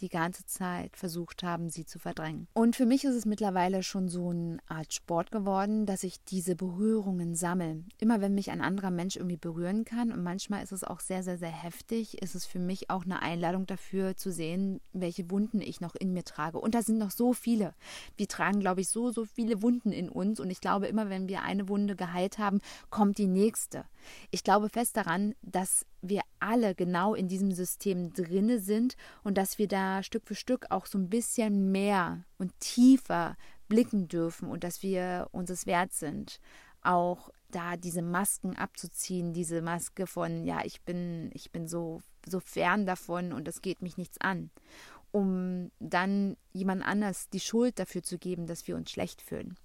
[0.00, 2.48] die ganze Zeit versucht haben, sie zu verdrängen.
[2.52, 6.56] Und für mich ist es mittlerweile schon so eine Art Sport geworden, dass ich diese
[6.56, 7.84] Berührungen sammle.
[8.00, 11.22] Immer wenn mich ein anderer Mensch irgendwie berühren kann und manchmal ist es auch sehr,
[11.22, 15.60] sehr, sehr heftig, ist es für mich auch eine Einladung dafür zu sehen, welche Wunden
[15.60, 16.58] ich noch in mir trage.
[16.58, 17.74] Und da sind noch so viele.
[18.16, 21.28] Wir tragen, glaube ich, so, so viele Wunden in uns und ich glaube, immer wenn
[21.28, 23.84] wir eine Wunde geheilt haben, kommt die nächste.
[24.30, 29.58] Ich glaube fest daran, dass wir alle genau in diesem System drinne sind und dass
[29.58, 33.36] wir da Stück für Stück auch so ein bisschen mehr und tiefer
[33.68, 36.40] blicken dürfen und dass wir uns es wert sind,
[36.82, 42.40] auch da diese Masken abzuziehen, diese Maske von ja, ich bin ich bin so so
[42.40, 44.50] fern davon und es geht mich nichts an,
[45.12, 49.56] um dann jemand anders die Schuld dafür zu geben, dass wir uns schlecht fühlen.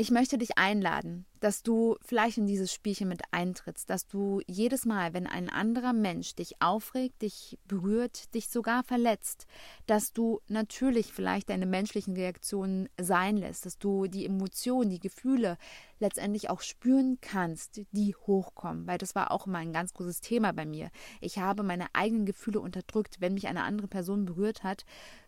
[0.00, 4.86] Ich möchte dich einladen, dass du vielleicht in dieses Spielchen mit eintrittst, dass du jedes
[4.86, 9.48] Mal, wenn ein anderer Mensch dich aufregt, dich berührt, dich sogar verletzt,
[9.86, 15.58] dass du natürlich vielleicht deine menschlichen Reaktionen sein lässt, dass du die Emotionen, die Gefühle
[15.98, 20.52] letztendlich auch spüren kannst, die hochkommen, weil das war auch immer ein ganz großes Thema
[20.52, 20.92] bei mir.
[21.20, 24.84] Ich habe meine eigenen Gefühle unterdrückt, wenn mich eine andere Person berührt hat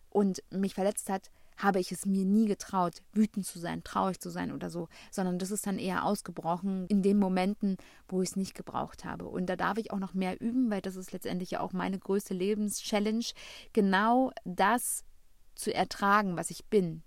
[0.09, 4.29] und mich verletzt hat, habe ich es mir nie getraut, wütend zu sein, traurig zu
[4.29, 8.35] sein oder so, sondern das ist dann eher ausgebrochen in den Momenten, wo ich es
[8.35, 9.25] nicht gebraucht habe.
[9.25, 11.99] Und da darf ich auch noch mehr üben, weil das ist letztendlich ja auch meine
[11.99, 13.25] größte Lebenschallenge,
[13.73, 15.03] genau das
[15.55, 17.03] zu ertragen, was ich bin,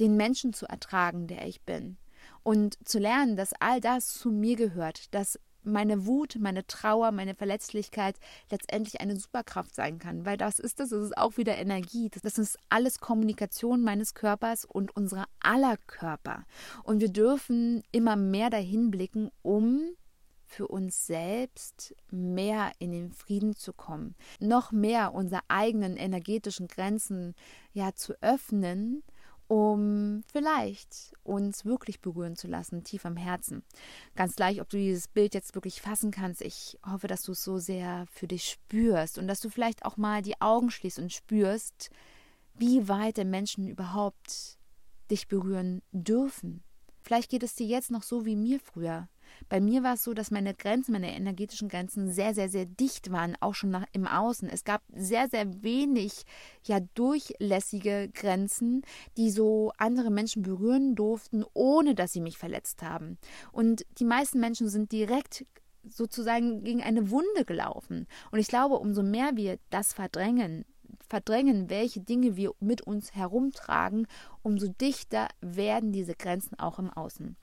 [0.00, 1.98] den Menschen zu ertragen, der ich bin
[2.42, 7.34] und zu lernen, dass all das zu mir gehört, dass meine Wut, meine Trauer, meine
[7.34, 8.16] Verletzlichkeit
[8.50, 10.24] letztendlich eine Superkraft sein kann.
[10.26, 12.10] Weil das ist es, das ist auch wieder Energie.
[12.22, 16.44] Das ist alles Kommunikation meines Körpers und unserer aller Körper.
[16.82, 19.82] Und wir dürfen immer mehr dahin blicken, um
[20.52, 27.34] für uns selbst mehr in den Frieden zu kommen, noch mehr unsere eigenen energetischen Grenzen
[27.72, 29.02] ja zu öffnen
[29.48, 33.62] um vielleicht uns wirklich berühren zu lassen, tief am Herzen.
[34.16, 36.42] Ganz gleich, ob du dieses Bild jetzt wirklich fassen kannst.
[36.42, 39.96] Ich hoffe, dass du es so sehr für dich spürst und dass du vielleicht auch
[39.96, 41.90] mal die Augen schließt und spürst,
[42.54, 44.58] wie weit der Menschen überhaupt
[45.10, 46.62] dich berühren dürfen.
[47.02, 49.08] Vielleicht geht es dir jetzt noch so wie mir früher.
[49.48, 53.12] Bei mir war es so, dass meine Grenzen, meine energetischen Grenzen sehr, sehr, sehr dicht
[53.12, 54.48] waren, auch schon nach, im Außen.
[54.48, 56.24] Es gab sehr, sehr wenig
[56.64, 58.82] ja durchlässige Grenzen,
[59.16, 63.18] die so andere Menschen berühren durften, ohne dass sie mich verletzt haben.
[63.52, 65.44] Und die meisten Menschen sind direkt
[65.88, 68.06] sozusagen gegen eine Wunde gelaufen.
[68.30, 70.64] Und ich glaube, umso mehr wir das verdrängen,
[71.08, 74.06] verdrängen, welche Dinge wir mit uns herumtragen,
[74.42, 77.36] umso dichter werden diese Grenzen auch im Außen.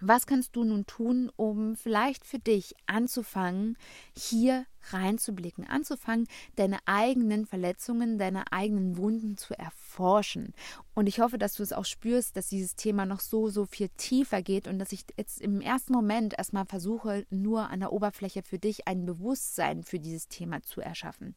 [0.00, 3.76] Was kannst du nun tun, um vielleicht für dich anzufangen,
[4.16, 6.26] hier reinzublicken, anzufangen,
[6.56, 10.52] deine eigenen Verletzungen, deine eigenen Wunden zu erforschen?
[10.94, 13.88] Und ich hoffe, dass du es auch spürst, dass dieses Thema noch so, so viel
[13.96, 18.42] tiefer geht und dass ich jetzt im ersten Moment erstmal versuche, nur an der Oberfläche
[18.42, 21.34] für dich ein Bewusstsein für dieses Thema zu erschaffen.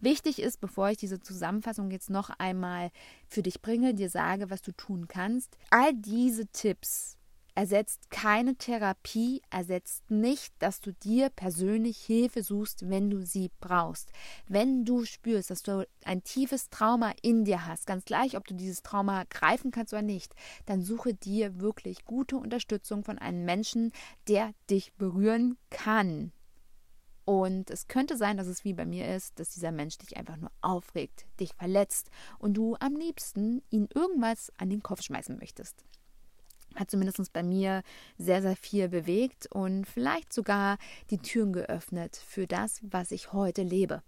[0.00, 2.90] Wichtig ist, bevor ich diese Zusammenfassung jetzt noch einmal
[3.28, 7.16] für dich bringe, dir sage, was du tun kannst, all diese Tipps,
[7.54, 14.10] ersetzt keine Therapie, ersetzt nicht, dass du dir persönlich Hilfe suchst, wenn du sie brauchst.
[14.48, 18.54] Wenn du spürst, dass du ein tiefes Trauma in dir hast, ganz gleich, ob du
[18.54, 20.34] dieses Trauma greifen kannst oder nicht,
[20.66, 23.92] dann suche dir wirklich gute Unterstützung von einem Menschen,
[24.28, 26.32] der dich berühren kann.
[27.24, 30.36] Und es könnte sein, dass es wie bei mir ist, dass dieser Mensch dich einfach
[30.36, 35.84] nur aufregt, dich verletzt und du am liebsten ihn irgendwas an den Kopf schmeißen möchtest
[36.74, 37.82] hat zumindest bei mir
[38.18, 40.78] sehr, sehr viel bewegt und vielleicht sogar
[41.10, 44.02] die Türen geöffnet für das, was ich heute lebe.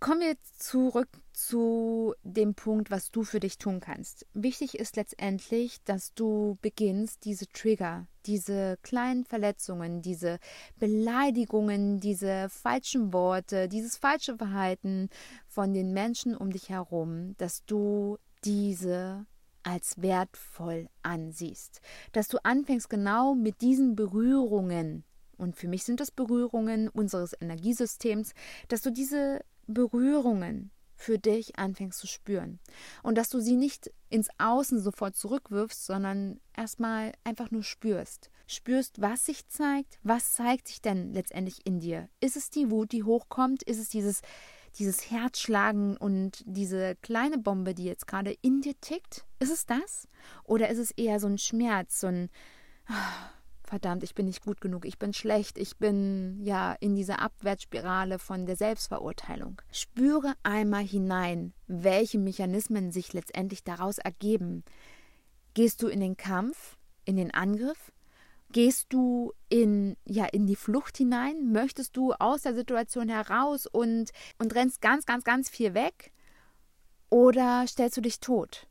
[0.00, 4.26] Kommen wir zurück zu dem Punkt, was du für dich tun kannst.
[4.34, 10.40] Wichtig ist letztendlich, dass du beginnst, diese Trigger, diese kleinen Verletzungen, diese
[10.78, 15.08] Beleidigungen, diese falschen Worte, dieses falsche Verhalten
[15.46, 19.24] von den Menschen um dich herum, dass du diese
[19.62, 21.80] als wertvoll ansiehst.
[22.12, 25.04] Dass du anfängst genau mit diesen Berührungen,
[25.36, 28.32] und für mich sind das Berührungen unseres Energiesystems,
[28.68, 32.60] dass du diese Berührungen für dich anfängst zu spüren.
[33.02, 38.30] Und dass du sie nicht ins Außen sofort zurückwirfst, sondern erstmal einfach nur spürst.
[38.46, 42.08] Spürst, was sich zeigt, was zeigt sich denn letztendlich in dir.
[42.20, 43.62] Ist es die Wut, die hochkommt?
[43.64, 44.20] Ist es dieses
[44.78, 49.24] dieses Herzschlagen und diese kleine Bombe, die jetzt gerade in dir tickt?
[49.42, 50.08] Ist es das?
[50.44, 52.30] Oder ist es eher so ein Schmerz, so ein
[52.88, 52.92] oh,
[53.64, 58.20] verdammt, ich bin nicht gut genug, ich bin schlecht, ich bin ja in dieser Abwärtsspirale
[58.20, 59.60] von der Selbstverurteilung.
[59.72, 64.62] Spüre einmal hinein, welche Mechanismen sich letztendlich daraus ergeben.
[65.54, 67.92] Gehst du in den Kampf, in den Angriff?
[68.50, 71.50] Gehst du in, ja, in die Flucht hinein?
[71.50, 76.12] Möchtest du aus der Situation heraus und, und rennst ganz, ganz, ganz viel weg?
[77.08, 78.68] Oder stellst du dich tot?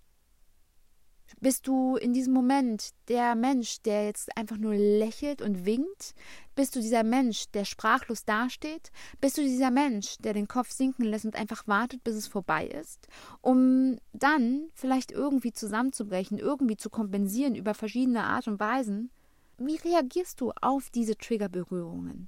[1.43, 6.13] Bist du in diesem Moment der Mensch, der jetzt einfach nur lächelt und winkt?
[6.53, 8.91] Bist du dieser Mensch, der sprachlos dasteht?
[9.19, 12.67] Bist du dieser Mensch, der den Kopf sinken lässt und einfach wartet, bis es vorbei
[12.67, 13.07] ist,
[13.41, 19.09] um dann vielleicht irgendwie zusammenzubrechen, irgendwie zu kompensieren über verschiedene Art und Weisen?
[19.57, 22.27] Wie reagierst du auf diese Triggerberührungen?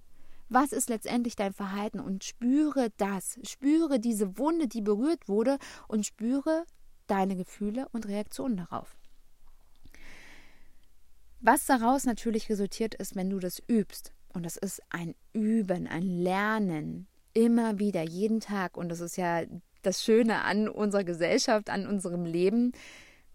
[0.50, 2.00] Was ist letztendlich dein Verhalten?
[2.00, 3.38] Und spüre das.
[3.44, 6.66] Spüre diese Wunde, die berührt wurde und spüre
[7.06, 8.98] deine Gefühle und Reaktionen darauf.
[11.44, 14.14] Was daraus natürlich resultiert ist, wenn du das übst.
[14.34, 17.08] Und das ist ein Üben, ein Lernen.
[17.34, 18.78] Immer wieder, jeden Tag.
[18.78, 19.44] Und das ist ja
[19.82, 22.72] das Schöne an unserer Gesellschaft, an unserem Leben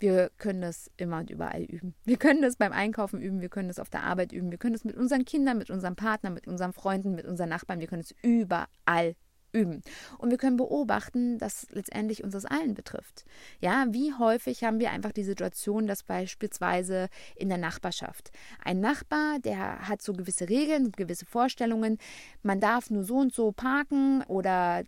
[0.01, 1.95] wir können das immer und überall üben.
[2.05, 4.75] Wir können das beim Einkaufen üben, wir können das auf der Arbeit üben, wir können
[4.75, 8.03] das mit unseren Kindern, mit unserem Partner, mit unseren Freunden, mit unseren Nachbarn, wir können
[8.03, 9.15] es überall
[9.59, 9.83] üben.
[10.19, 13.25] Und wir können beobachten, dass letztendlich uns das allen betrifft.
[13.61, 18.31] Ja, wie häufig haben wir einfach die Situation, dass beispielsweise in der Nachbarschaft
[18.65, 21.99] ein Nachbar, der hat so gewisse Regeln, gewisse Vorstellungen,
[22.43, 24.85] man darf nur so und so parken oder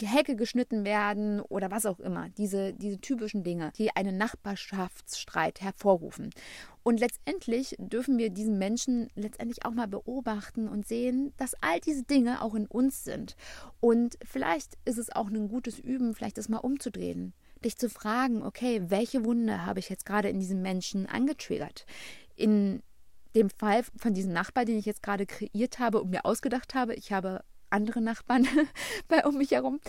[0.00, 2.28] die Hecke geschnitten werden oder was auch immer.
[2.30, 6.30] Diese, diese typischen Dinge, die einen Nachbarschaftsstreit hervorrufen.
[6.82, 12.02] Und letztendlich dürfen wir diesen Menschen letztendlich auch mal beobachten und sehen, dass all diese
[12.02, 13.36] Dinge auch in uns sind.
[13.80, 17.32] Und vielleicht ist es auch ein gutes Üben, vielleicht das mal umzudrehen.
[17.64, 21.86] Dich zu fragen, okay, welche Wunde habe ich jetzt gerade in diesem Menschen angetriggert?
[22.36, 22.82] In
[23.34, 26.94] dem Fall von diesem Nachbar, den ich jetzt gerade kreiert habe und mir ausgedacht habe,
[26.94, 27.42] ich habe
[27.74, 28.46] andere Nachbarn
[29.08, 29.80] bei um mich herum,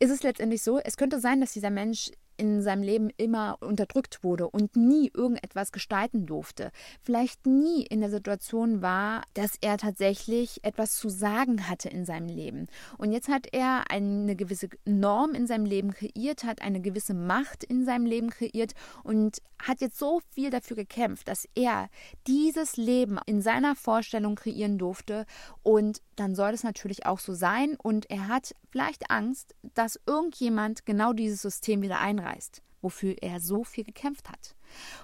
[0.00, 2.10] ist es letztendlich so, es könnte sein, dass dieser Mensch
[2.40, 6.70] in seinem Leben immer unterdrückt wurde und nie irgendetwas gestalten durfte,
[7.02, 12.28] vielleicht nie in der Situation war, dass er tatsächlich etwas zu sagen hatte in seinem
[12.28, 12.66] Leben.
[12.96, 17.62] Und jetzt hat er eine gewisse Norm in seinem Leben kreiert, hat eine gewisse Macht
[17.62, 18.72] in seinem Leben kreiert
[19.04, 21.90] und hat jetzt so viel dafür gekämpft, dass er
[22.26, 25.26] dieses Leben in seiner Vorstellung kreieren durfte
[25.62, 30.86] und dann soll es natürlich auch so sein und er hat vielleicht Angst, dass irgendjemand
[30.86, 34.54] genau dieses System wieder einreißt einreißt, wofür er so viel gekämpft hat.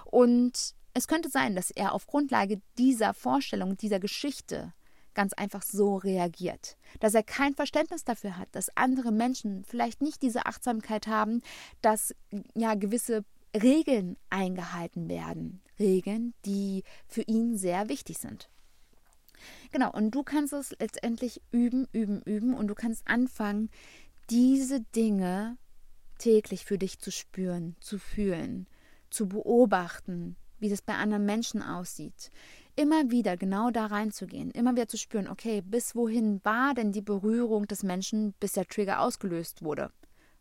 [0.05, 4.73] Und es könnte sein, dass er auf Grundlage dieser Vorstellung, dieser Geschichte
[5.13, 10.21] ganz einfach so reagiert, dass er kein Verständnis dafür hat, dass andere Menschen vielleicht nicht
[10.21, 11.41] diese Achtsamkeit haben,
[11.81, 12.13] dass
[12.53, 18.49] ja gewisse Regeln eingehalten werden, Regeln, die für ihn sehr wichtig sind.
[19.71, 23.69] Genau, und du kannst es letztendlich üben, üben, üben und du kannst anfangen,
[24.29, 25.57] diese Dinge
[26.17, 28.67] täglich für dich zu spüren, zu fühlen,
[29.09, 32.31] zu beobachten, wie das bei anderen Menschen aussieht.
[32.75, 37.01] Immer wieder genau da reinzugehen, immer wieder zu spüren, okay, bis wohin war denn die
[37.01, 39.91] Berührung des Menschen, bis der Trigger ausgelöst wurde?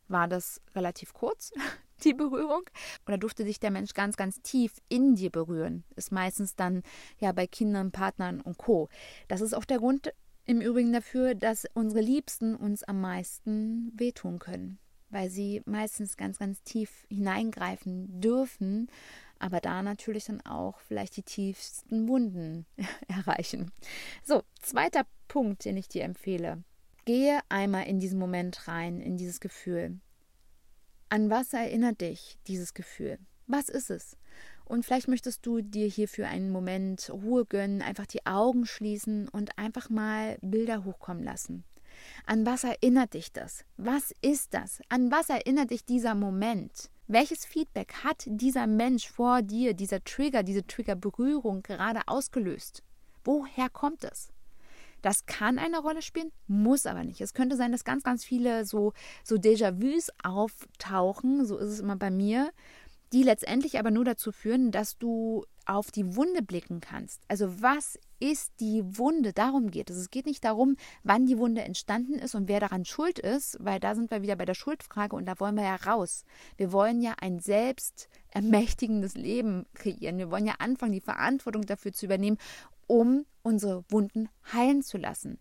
[0.08, 1.52] War das relativ kurz,
[2.04, 2.62] die Berührung?
[3.06, 5.84] Oder durfte sich der Mensch ganz, ganz tief in dir berühren?
[5.96, 6.82] Ist meistens dann
[7.18, 8.88] ja bei Kindern, Partnern und Co.
[9.28, 10.12] Das ist auch der Grund
[10.44, 14.78] im Übrigen dafür, dass unsere Liebsten uns am meisten wehtun können
[15.10, 18.90] weil sie meistens ganz, ganz tief hineingreifen dürfen,
[19.38, 22.66] aber da natürlich dann auch vielleicht die tiefsten Wunden
[23.08, 23.70] erreichen.
[24.22, 26.62] So, zweiter Punkt, den ich dir empfehle.
[27.04, 30.00] Gehe einmal in diesen Moment rein, in dieses Gefühl.
[31.08, 33.18] An was erinnert dich dieses Gefühl?
[33.46, 34.16] Was ist es?
[34.64, 39.56] Und vielleicht möchtest du dir hierfür einen Moment Ruhe gönnen, einfach die Augen schließen und
[39.56, 41.62] einfach mal Bilder hochkommen lassen.
[42.26, 43.64] An was erinnert dich das?
[43.76, 44.80] Was ist das?
[44.88, 46.90] An was erinnert dich dieser Moment?
[47.06, 52.82] Welches Feedback hat dieser Mensch vor dir, dieser Trigger, diese Triggerberührung gerade ausgelöst?
[53.22, 54.32] Woher kommt es?
[55.06, 57.20] Das kann eine Rolle spielen, muss aber nicht.
[57.20, 58.92] Es könnte sein, dass ganz, ganz viele so,
[59.22, 62.50] so Déjà-vus auftauchen, so ist es immer bei mir,
[63.12, 67.22] die letztendlich aber nur dazu führen, dass du auf die Wunde blicken kannst.
[67.28, 69.32] Also was ist die Wunde?
[69.32, 69.96] Darum geht es.
[69.96, 73.78] Es geht nicht darum, wann die Wunde entstanden ist und wer daran schuld ist, weil
[73.78, 76.24] da sind wir wieder bei der Schuldfrage und da wollen wir ja raus.
[76.56, 80.18] Wir wollen ja ein selbst ermächtigendes Leben kreieren.
[80.18, 82.38] Wir wollen ja anfangen, die Verantwortung dafür zu übernehmen,
[82.86, 85.38] um unsere Wunden heilen zu lassen.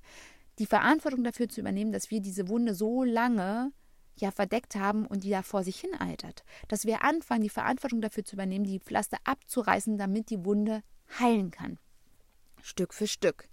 [0.60, 3.72] Die Verantwortung dafür zu übernehmen, dass wir diese Wunde so lange
[4.18, 6.44] ja verdeckt haben und die da vor sich hin altert.
[6.68, 10.82] Dass wir anfangen, die Verantwortung dafür zu übernehmen, die Pflaster abzureißen, damit die Wunde
[11.20, 11.78] heilen kann.
[12.62, 13.50] Stück für Stück.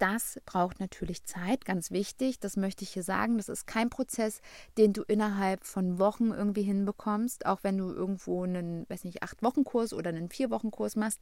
[0.00, 2.40] Das braucht natürlich Zeit, ganz wichtig.
[2.40, 3.36] Das möchte ich hier sagen.
[3.36, 4.40] Das ist kein Prozess,
[4.78, 9.42] den du innerhalb von Wochen irgendwie hinbekommst, auch wenn du irgendwo einen, weiß nicht, acht
[9.42, 11.20] Wochen Kurs oder einen vier Wochen Kurs machst.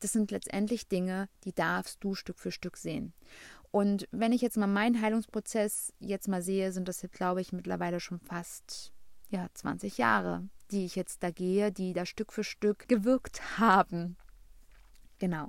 [0.00, 3.12] Das sind letztendlich Dinge, die darfst du Stück für Stück sehen.
[3.70, 7.52] Und wenn ich jetzt mal meinen Heilungsprozess jetzt mal sehe, sind das jetzt, glaube ich,
[7.52, 8.94] mittlerweile schon fast
[9.28, 14.16] ja, 20 Jahre, die ich jetzt da gehe, die da Stück für Stück gewirkt haben.
[15.18, 15.48] Genau.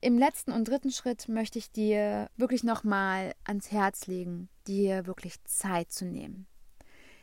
[0.00, 5.42] Im letzten und dritten Schritt möchte ich dir wirklich nochmal ans Herz legen, dir wirklich
[5.44, 6.46] Zeit zu nehmen.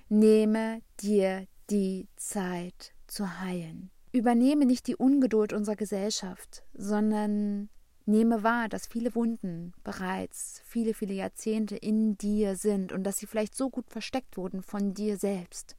[0.09, 3.91] Nehme dir die Zeit zu heilen.
[4.11, 7.69] Übernehme nicht die Ungeduld unserer Gesellschaft, sondern
[8.09, 13.27] Nehme wahr, dass viele Wunden bereits viele, viele Jahrzehnte in dir sind und dass sie
[13.27, 15.77] vielleicht so gut versteckt wurden von dir selbst,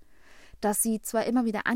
[0.61, 1.67] dass sie zwar immer wieder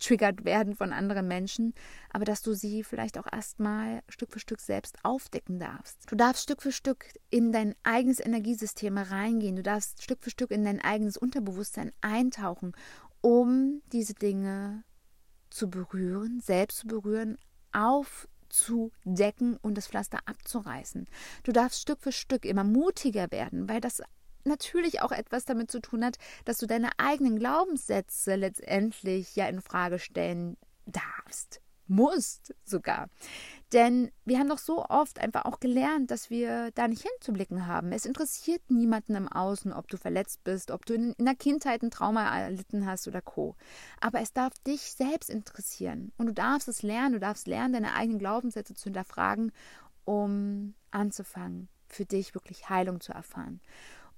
[0.00, 1.74] angetriggert werden von anderen Menschen,
[2.10, 6.10] aber dass du sie vielleicht auch erstmal Stück für Stück selbst aufdecken darfst.
[6.10, 10.50] Du darfst Stück für Stück in dein eigenes Energiesystem reingehen, du darfst Stück für Stück
[10.50, 12.72] in dein eigenes Unterbewusstsein eintauchen,
[13.20, 14.84] um diese Dinge
[15.50, 17.36] zu berühren, selbst zu berühren,
[17.72, 21.06] auf zu decken und das Pflaster abzureißen.
[21.44, 24.02] Du darfst Stück für Stück immer mutiger werden, weil das
[24.44, 29.60] natürlich auch etwas damit zu tun hat, dass du deine eigenen Glaubenssätze letztendlich ja in
[29.60, 33.08] Frage stellen darfst, musst sogar.
[33.72, 37.92] Denn wir haben doch so oft einfach auch gelernt, dass wir da nicht hinzublicken haben.
[37.92, 41.90] Es interessiert niemanden im Außen, ob du verletzt bist, ob du in, der Kindheit ein
[41.90, 43.56] Trauma erlitten hast oder Co.
[44.00, 46.12] Aber es darf dich selbst interessieren.
[46.16, 49.52] Und du darfst es lernen, du darfst lernen, deine eigenen Glaubenssätze zu hinterfragen,
[50.04, 53.60] um anzufangen, für dich wirklich Heilung zu erfahren.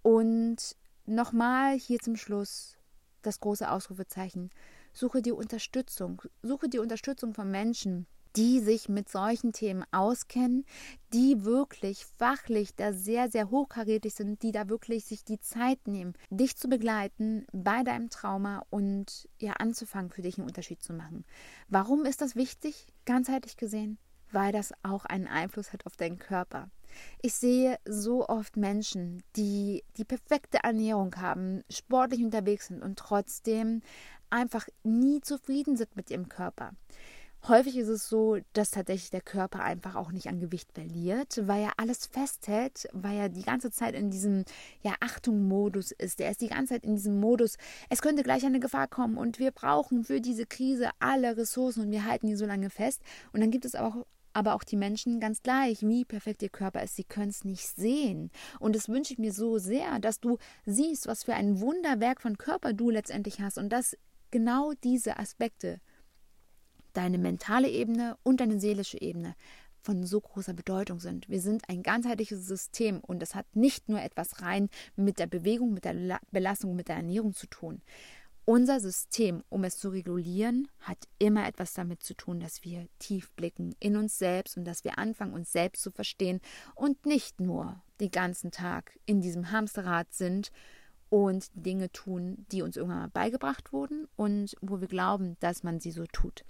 [0.02, 0.76] Und
[1.06, 2.76] nochmal hier zum Schluss
[3.22, 4.50] das große Ausrufezeichen.
[4.92, 6.22] Suche dir Unterstützung.
[6.42, 10.64] Suche dir Unterstützung von Menschen, die sich mit solchen Themen auskennen,
[11.12, 16.14] die wirklich fachlich da sehr, sehr hochkarätig sind, die da wirklich sich die Zeit nehmen,
[16.30, 21.24] dich zu begleiten bei deinem Trauma und ja anzufangen, für dich einen Unterschied zu machen.
[21.68, 23.98] Warum ist das wichtig, ganzheitlich gesehen?
[24.30, 26.70] Weil das auch einen Einfluss hat auf deinen Körper.
[27.20, 33.82] Ich sehe so oft Menschen, die die perfekte Ernährung haben, sportlich unterwegs sind und trotzdem
[34.30, 36.72] einfach nie zufrieden sind mit ihrem Körper.
[37.48, 41.64] Häufig ist es so, dass tatsächlich der Körper einfach auch nicht an Gewicht verliert, weil
[41.64, 44.44] er alles festhält, weil er die ganze Zeit in diesem
[44.82, 46.20] ja, Achtung-Modus ist.
[46.20, 47.56] Er ist die ganze Zeit in diesem Modus,
[47.90, 51.90] es könnte gleich eine Gefahr kommen und wir brauchen für diese Krise alle Ressourcen und
[51.90, 53.02] wir halten die so lange fest.
[53.32, 56.82] Und dann gibt es auch aber auch die Menschen ganz gleich, wie perfekt ihr Körper
[56.82, 58.30] ist, sie können es nicht sehen.
[58.58, 62.38] Und das wünsche ich mir so sehr, dass du siehst, was für ein Wunderwerk von
[62.38, 63.96] Körper du letztendlich hast und dass
[64.30, 65.80] genau diese Aspekte,
[66.92, 69.34] deine mentale Ebene und deine seelische Ebene,
[69.82, 71.28] von so großer Bedeutung sind.
[71.28, 75.74] Wir sind ein ganzheitliches System und das hat nicht nur etwas rein mit der Bewegung,
[75.74, 77.82] mit der Belastung, mit der Ernährung zu tun.
[78.44, 83.30] Unser System, um es zu regulieren, hat immer etwas damit zu tun, dass wir tief
[83.32, 86.40] blicken in uns selbst und dass wir anfangen, uns selbst zu verstehen
[86.74, 90.50] und nicht nur den ganzen Tag in diesem Hamsterrad sind
[91.08, 95.78] und Dinge tun, die uns irgendwann mal beigebracht wurden und wo wir glauben, dass man
[95.78, 96.44] sie so tut.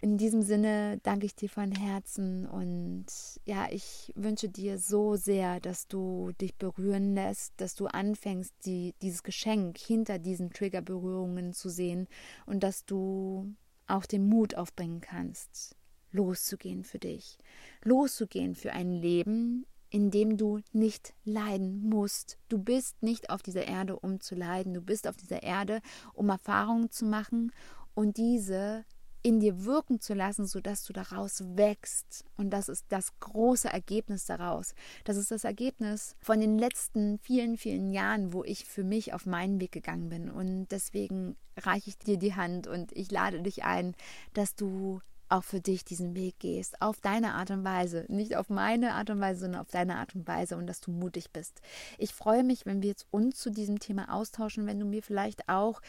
[0.00, 3.06] In diesem Sinne danke ich dir von Herzen und
[3.44, 8.94] ja, ich wünsche dir so sehr, dass du dich berühren lässt, dass du anfängst, die,
[9.00, 12.08] dieses Geschenk hinter diesen Triggerberührungen zu sehen
[12.44, 13.54] und dass du
[13.86, 15.76] auch den Mut aufbringen kannst,
[16.10, 17.38] loszugehen für dich,
[17.82, 22.38] loszugehen für ein Leben, in dem du nicht leiden musst.
[22.48, 24.74] Du bist nicht auf dieser Erde, um zu leiden.
[24.74, 25.80] Du bist auf dieser Erde,
[26.12, 27.52] um Erfahrungen zu machen
[27.94, 28.84] und diese
[29.26, 32.24] in dir wirken zu lassen, sodass du daraus wächst.
[32.36, 34.72] Und das ist das große Ergebnis daraus.
[35.02, 39.26] Das ist das Ergebnis von den letzten vielen, vielen Jahren, wo ich für mich auf
[39.26, 40.30] meinen Weg gegangen bin.
[40.30, 43.96] Und deswegen reiche ich dir die Hand und ich lade dich ein,
[44.32, 48.48] dass du auch für dich diesen Weg gehst, auf deine Art und Weise, nicht auf
[48.48, 51.62] meine Art und Weise, sondern auf deine Art und Weise und dass du mutig bist.
[51.98, 55.48] Ich freue mich, wenn wir jetzt uns zu diesem Thema austauschen, wenn du mir vielleicht
[55.48, 55.80] auch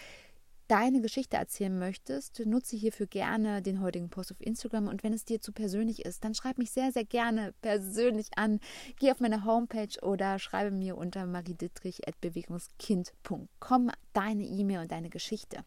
[0.68, 5.26] deine Geschichte erzählen möchtest, nutze hierfür gerne den heutigen Post auf Instagram und wenn es
[5.26, 8.60] dir zu persönlich ist, dann schreib mich sehr, sehr gerne persönlich an.
[9.00, 15.64] Geh auf meine Homepage oder schreibe mir unter mariedittrich.bewegungskind.com deine E-Mail und deine Geschichte.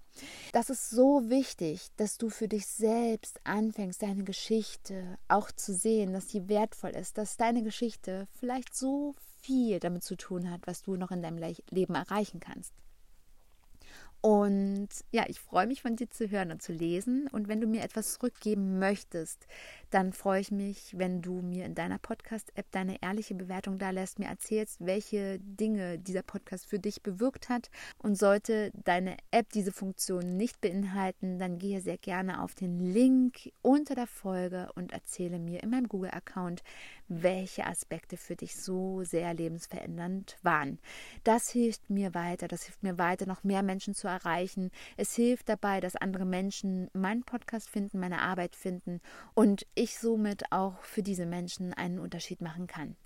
[0.52, 6.12] Das ist so wichtig, dass du für dich selbst anfängst, deine Geschichte auch zu sehen,
[6.12, 10.82] dass sie wertvoll ist, dass deine Geschichte vielleicht so viel damit zu tun hat, was
[10.82, 11.38] du noch in deinem
[11.70, 12.74] Leben erreichen kannst.
[14.22, 17.26] Und ja, ich freue mich von dir zu hören und zu lesen.
[17.32, 19.46] Und wenn du mir etwas zurückgeben möchtest,
[19.88, 24.18] dann freue ich mich, wenn du mir in deiner Podcast-App deine ehrliche Bewertung da lässt,
[24.18, 27.70] mir erzählst, welche Dinge dieser Podcast für dich bewirkt hat.
[27.98, 33.50] Und sollte deine App diese Funktion nicht beinhalten, dann gehe sehr gerne auf den Link
[33.62, 36.62] unter der Folge und erzähle mir in meinem Google-Account,
[37.10, 40.78] welche Aspekte für dich so sehr lebensverändernd waren.
[41.24, 44.70] Das hilft mir weiter, das hilft mir weiter, noch mehr Menschen zu erreichen.
[44.96, 49.00] Es hilft dabei, dass andere Menschen meinen Podcast finden, meine Arbeit finden
[49.34, 52.96] und ich somit auch für diese Menschen einen Unterschied machen kann.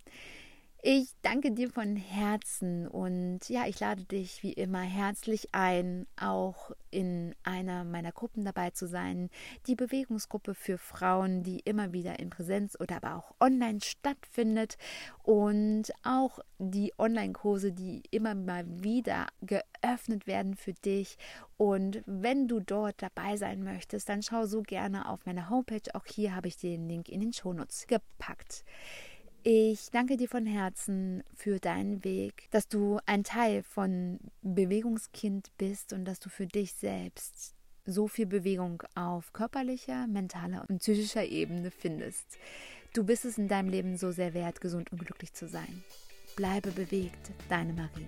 [0.87, 6.73] Ich danke dir von Herzen und ja, ich lade dich wie immer herzlich ein, auch
[6.91, 9.31] in einer meiner Gruppen dabei zu sein.
[9.67, 14.77] Die Bewegungsgruppe für Frauen, die immer wieder in Präsenz oder aber auch online stattfindet
[15.23, 21.17] und auch die Online-Kurse, die immer mal wieder geöffnet werden für dich.
[21.57, 25.95] Und wenn du dort dabei sein möchtest, dann schau so gerne auf meine Homepage.
[25.95, 28.67] Auch hier habe ich den Link in den Shownotes gepackt.
[29.47, 35.93] Ich danke dir von Herzen für deinen Weg, dass du ein Teil von Bewegungskind bist
[35.93, 41.71] und dass du für dich selbst so viel Bewegung auf körperlicher, mentaler und psychischer Ebene
[41.71, 42.39] findest.
[42.95, 45.85] Du bist es in deinem Leben so sehr wert, gesund und glücklich zu sein.
[46.37, 48.07] Bleibe bewegt, deine Marie.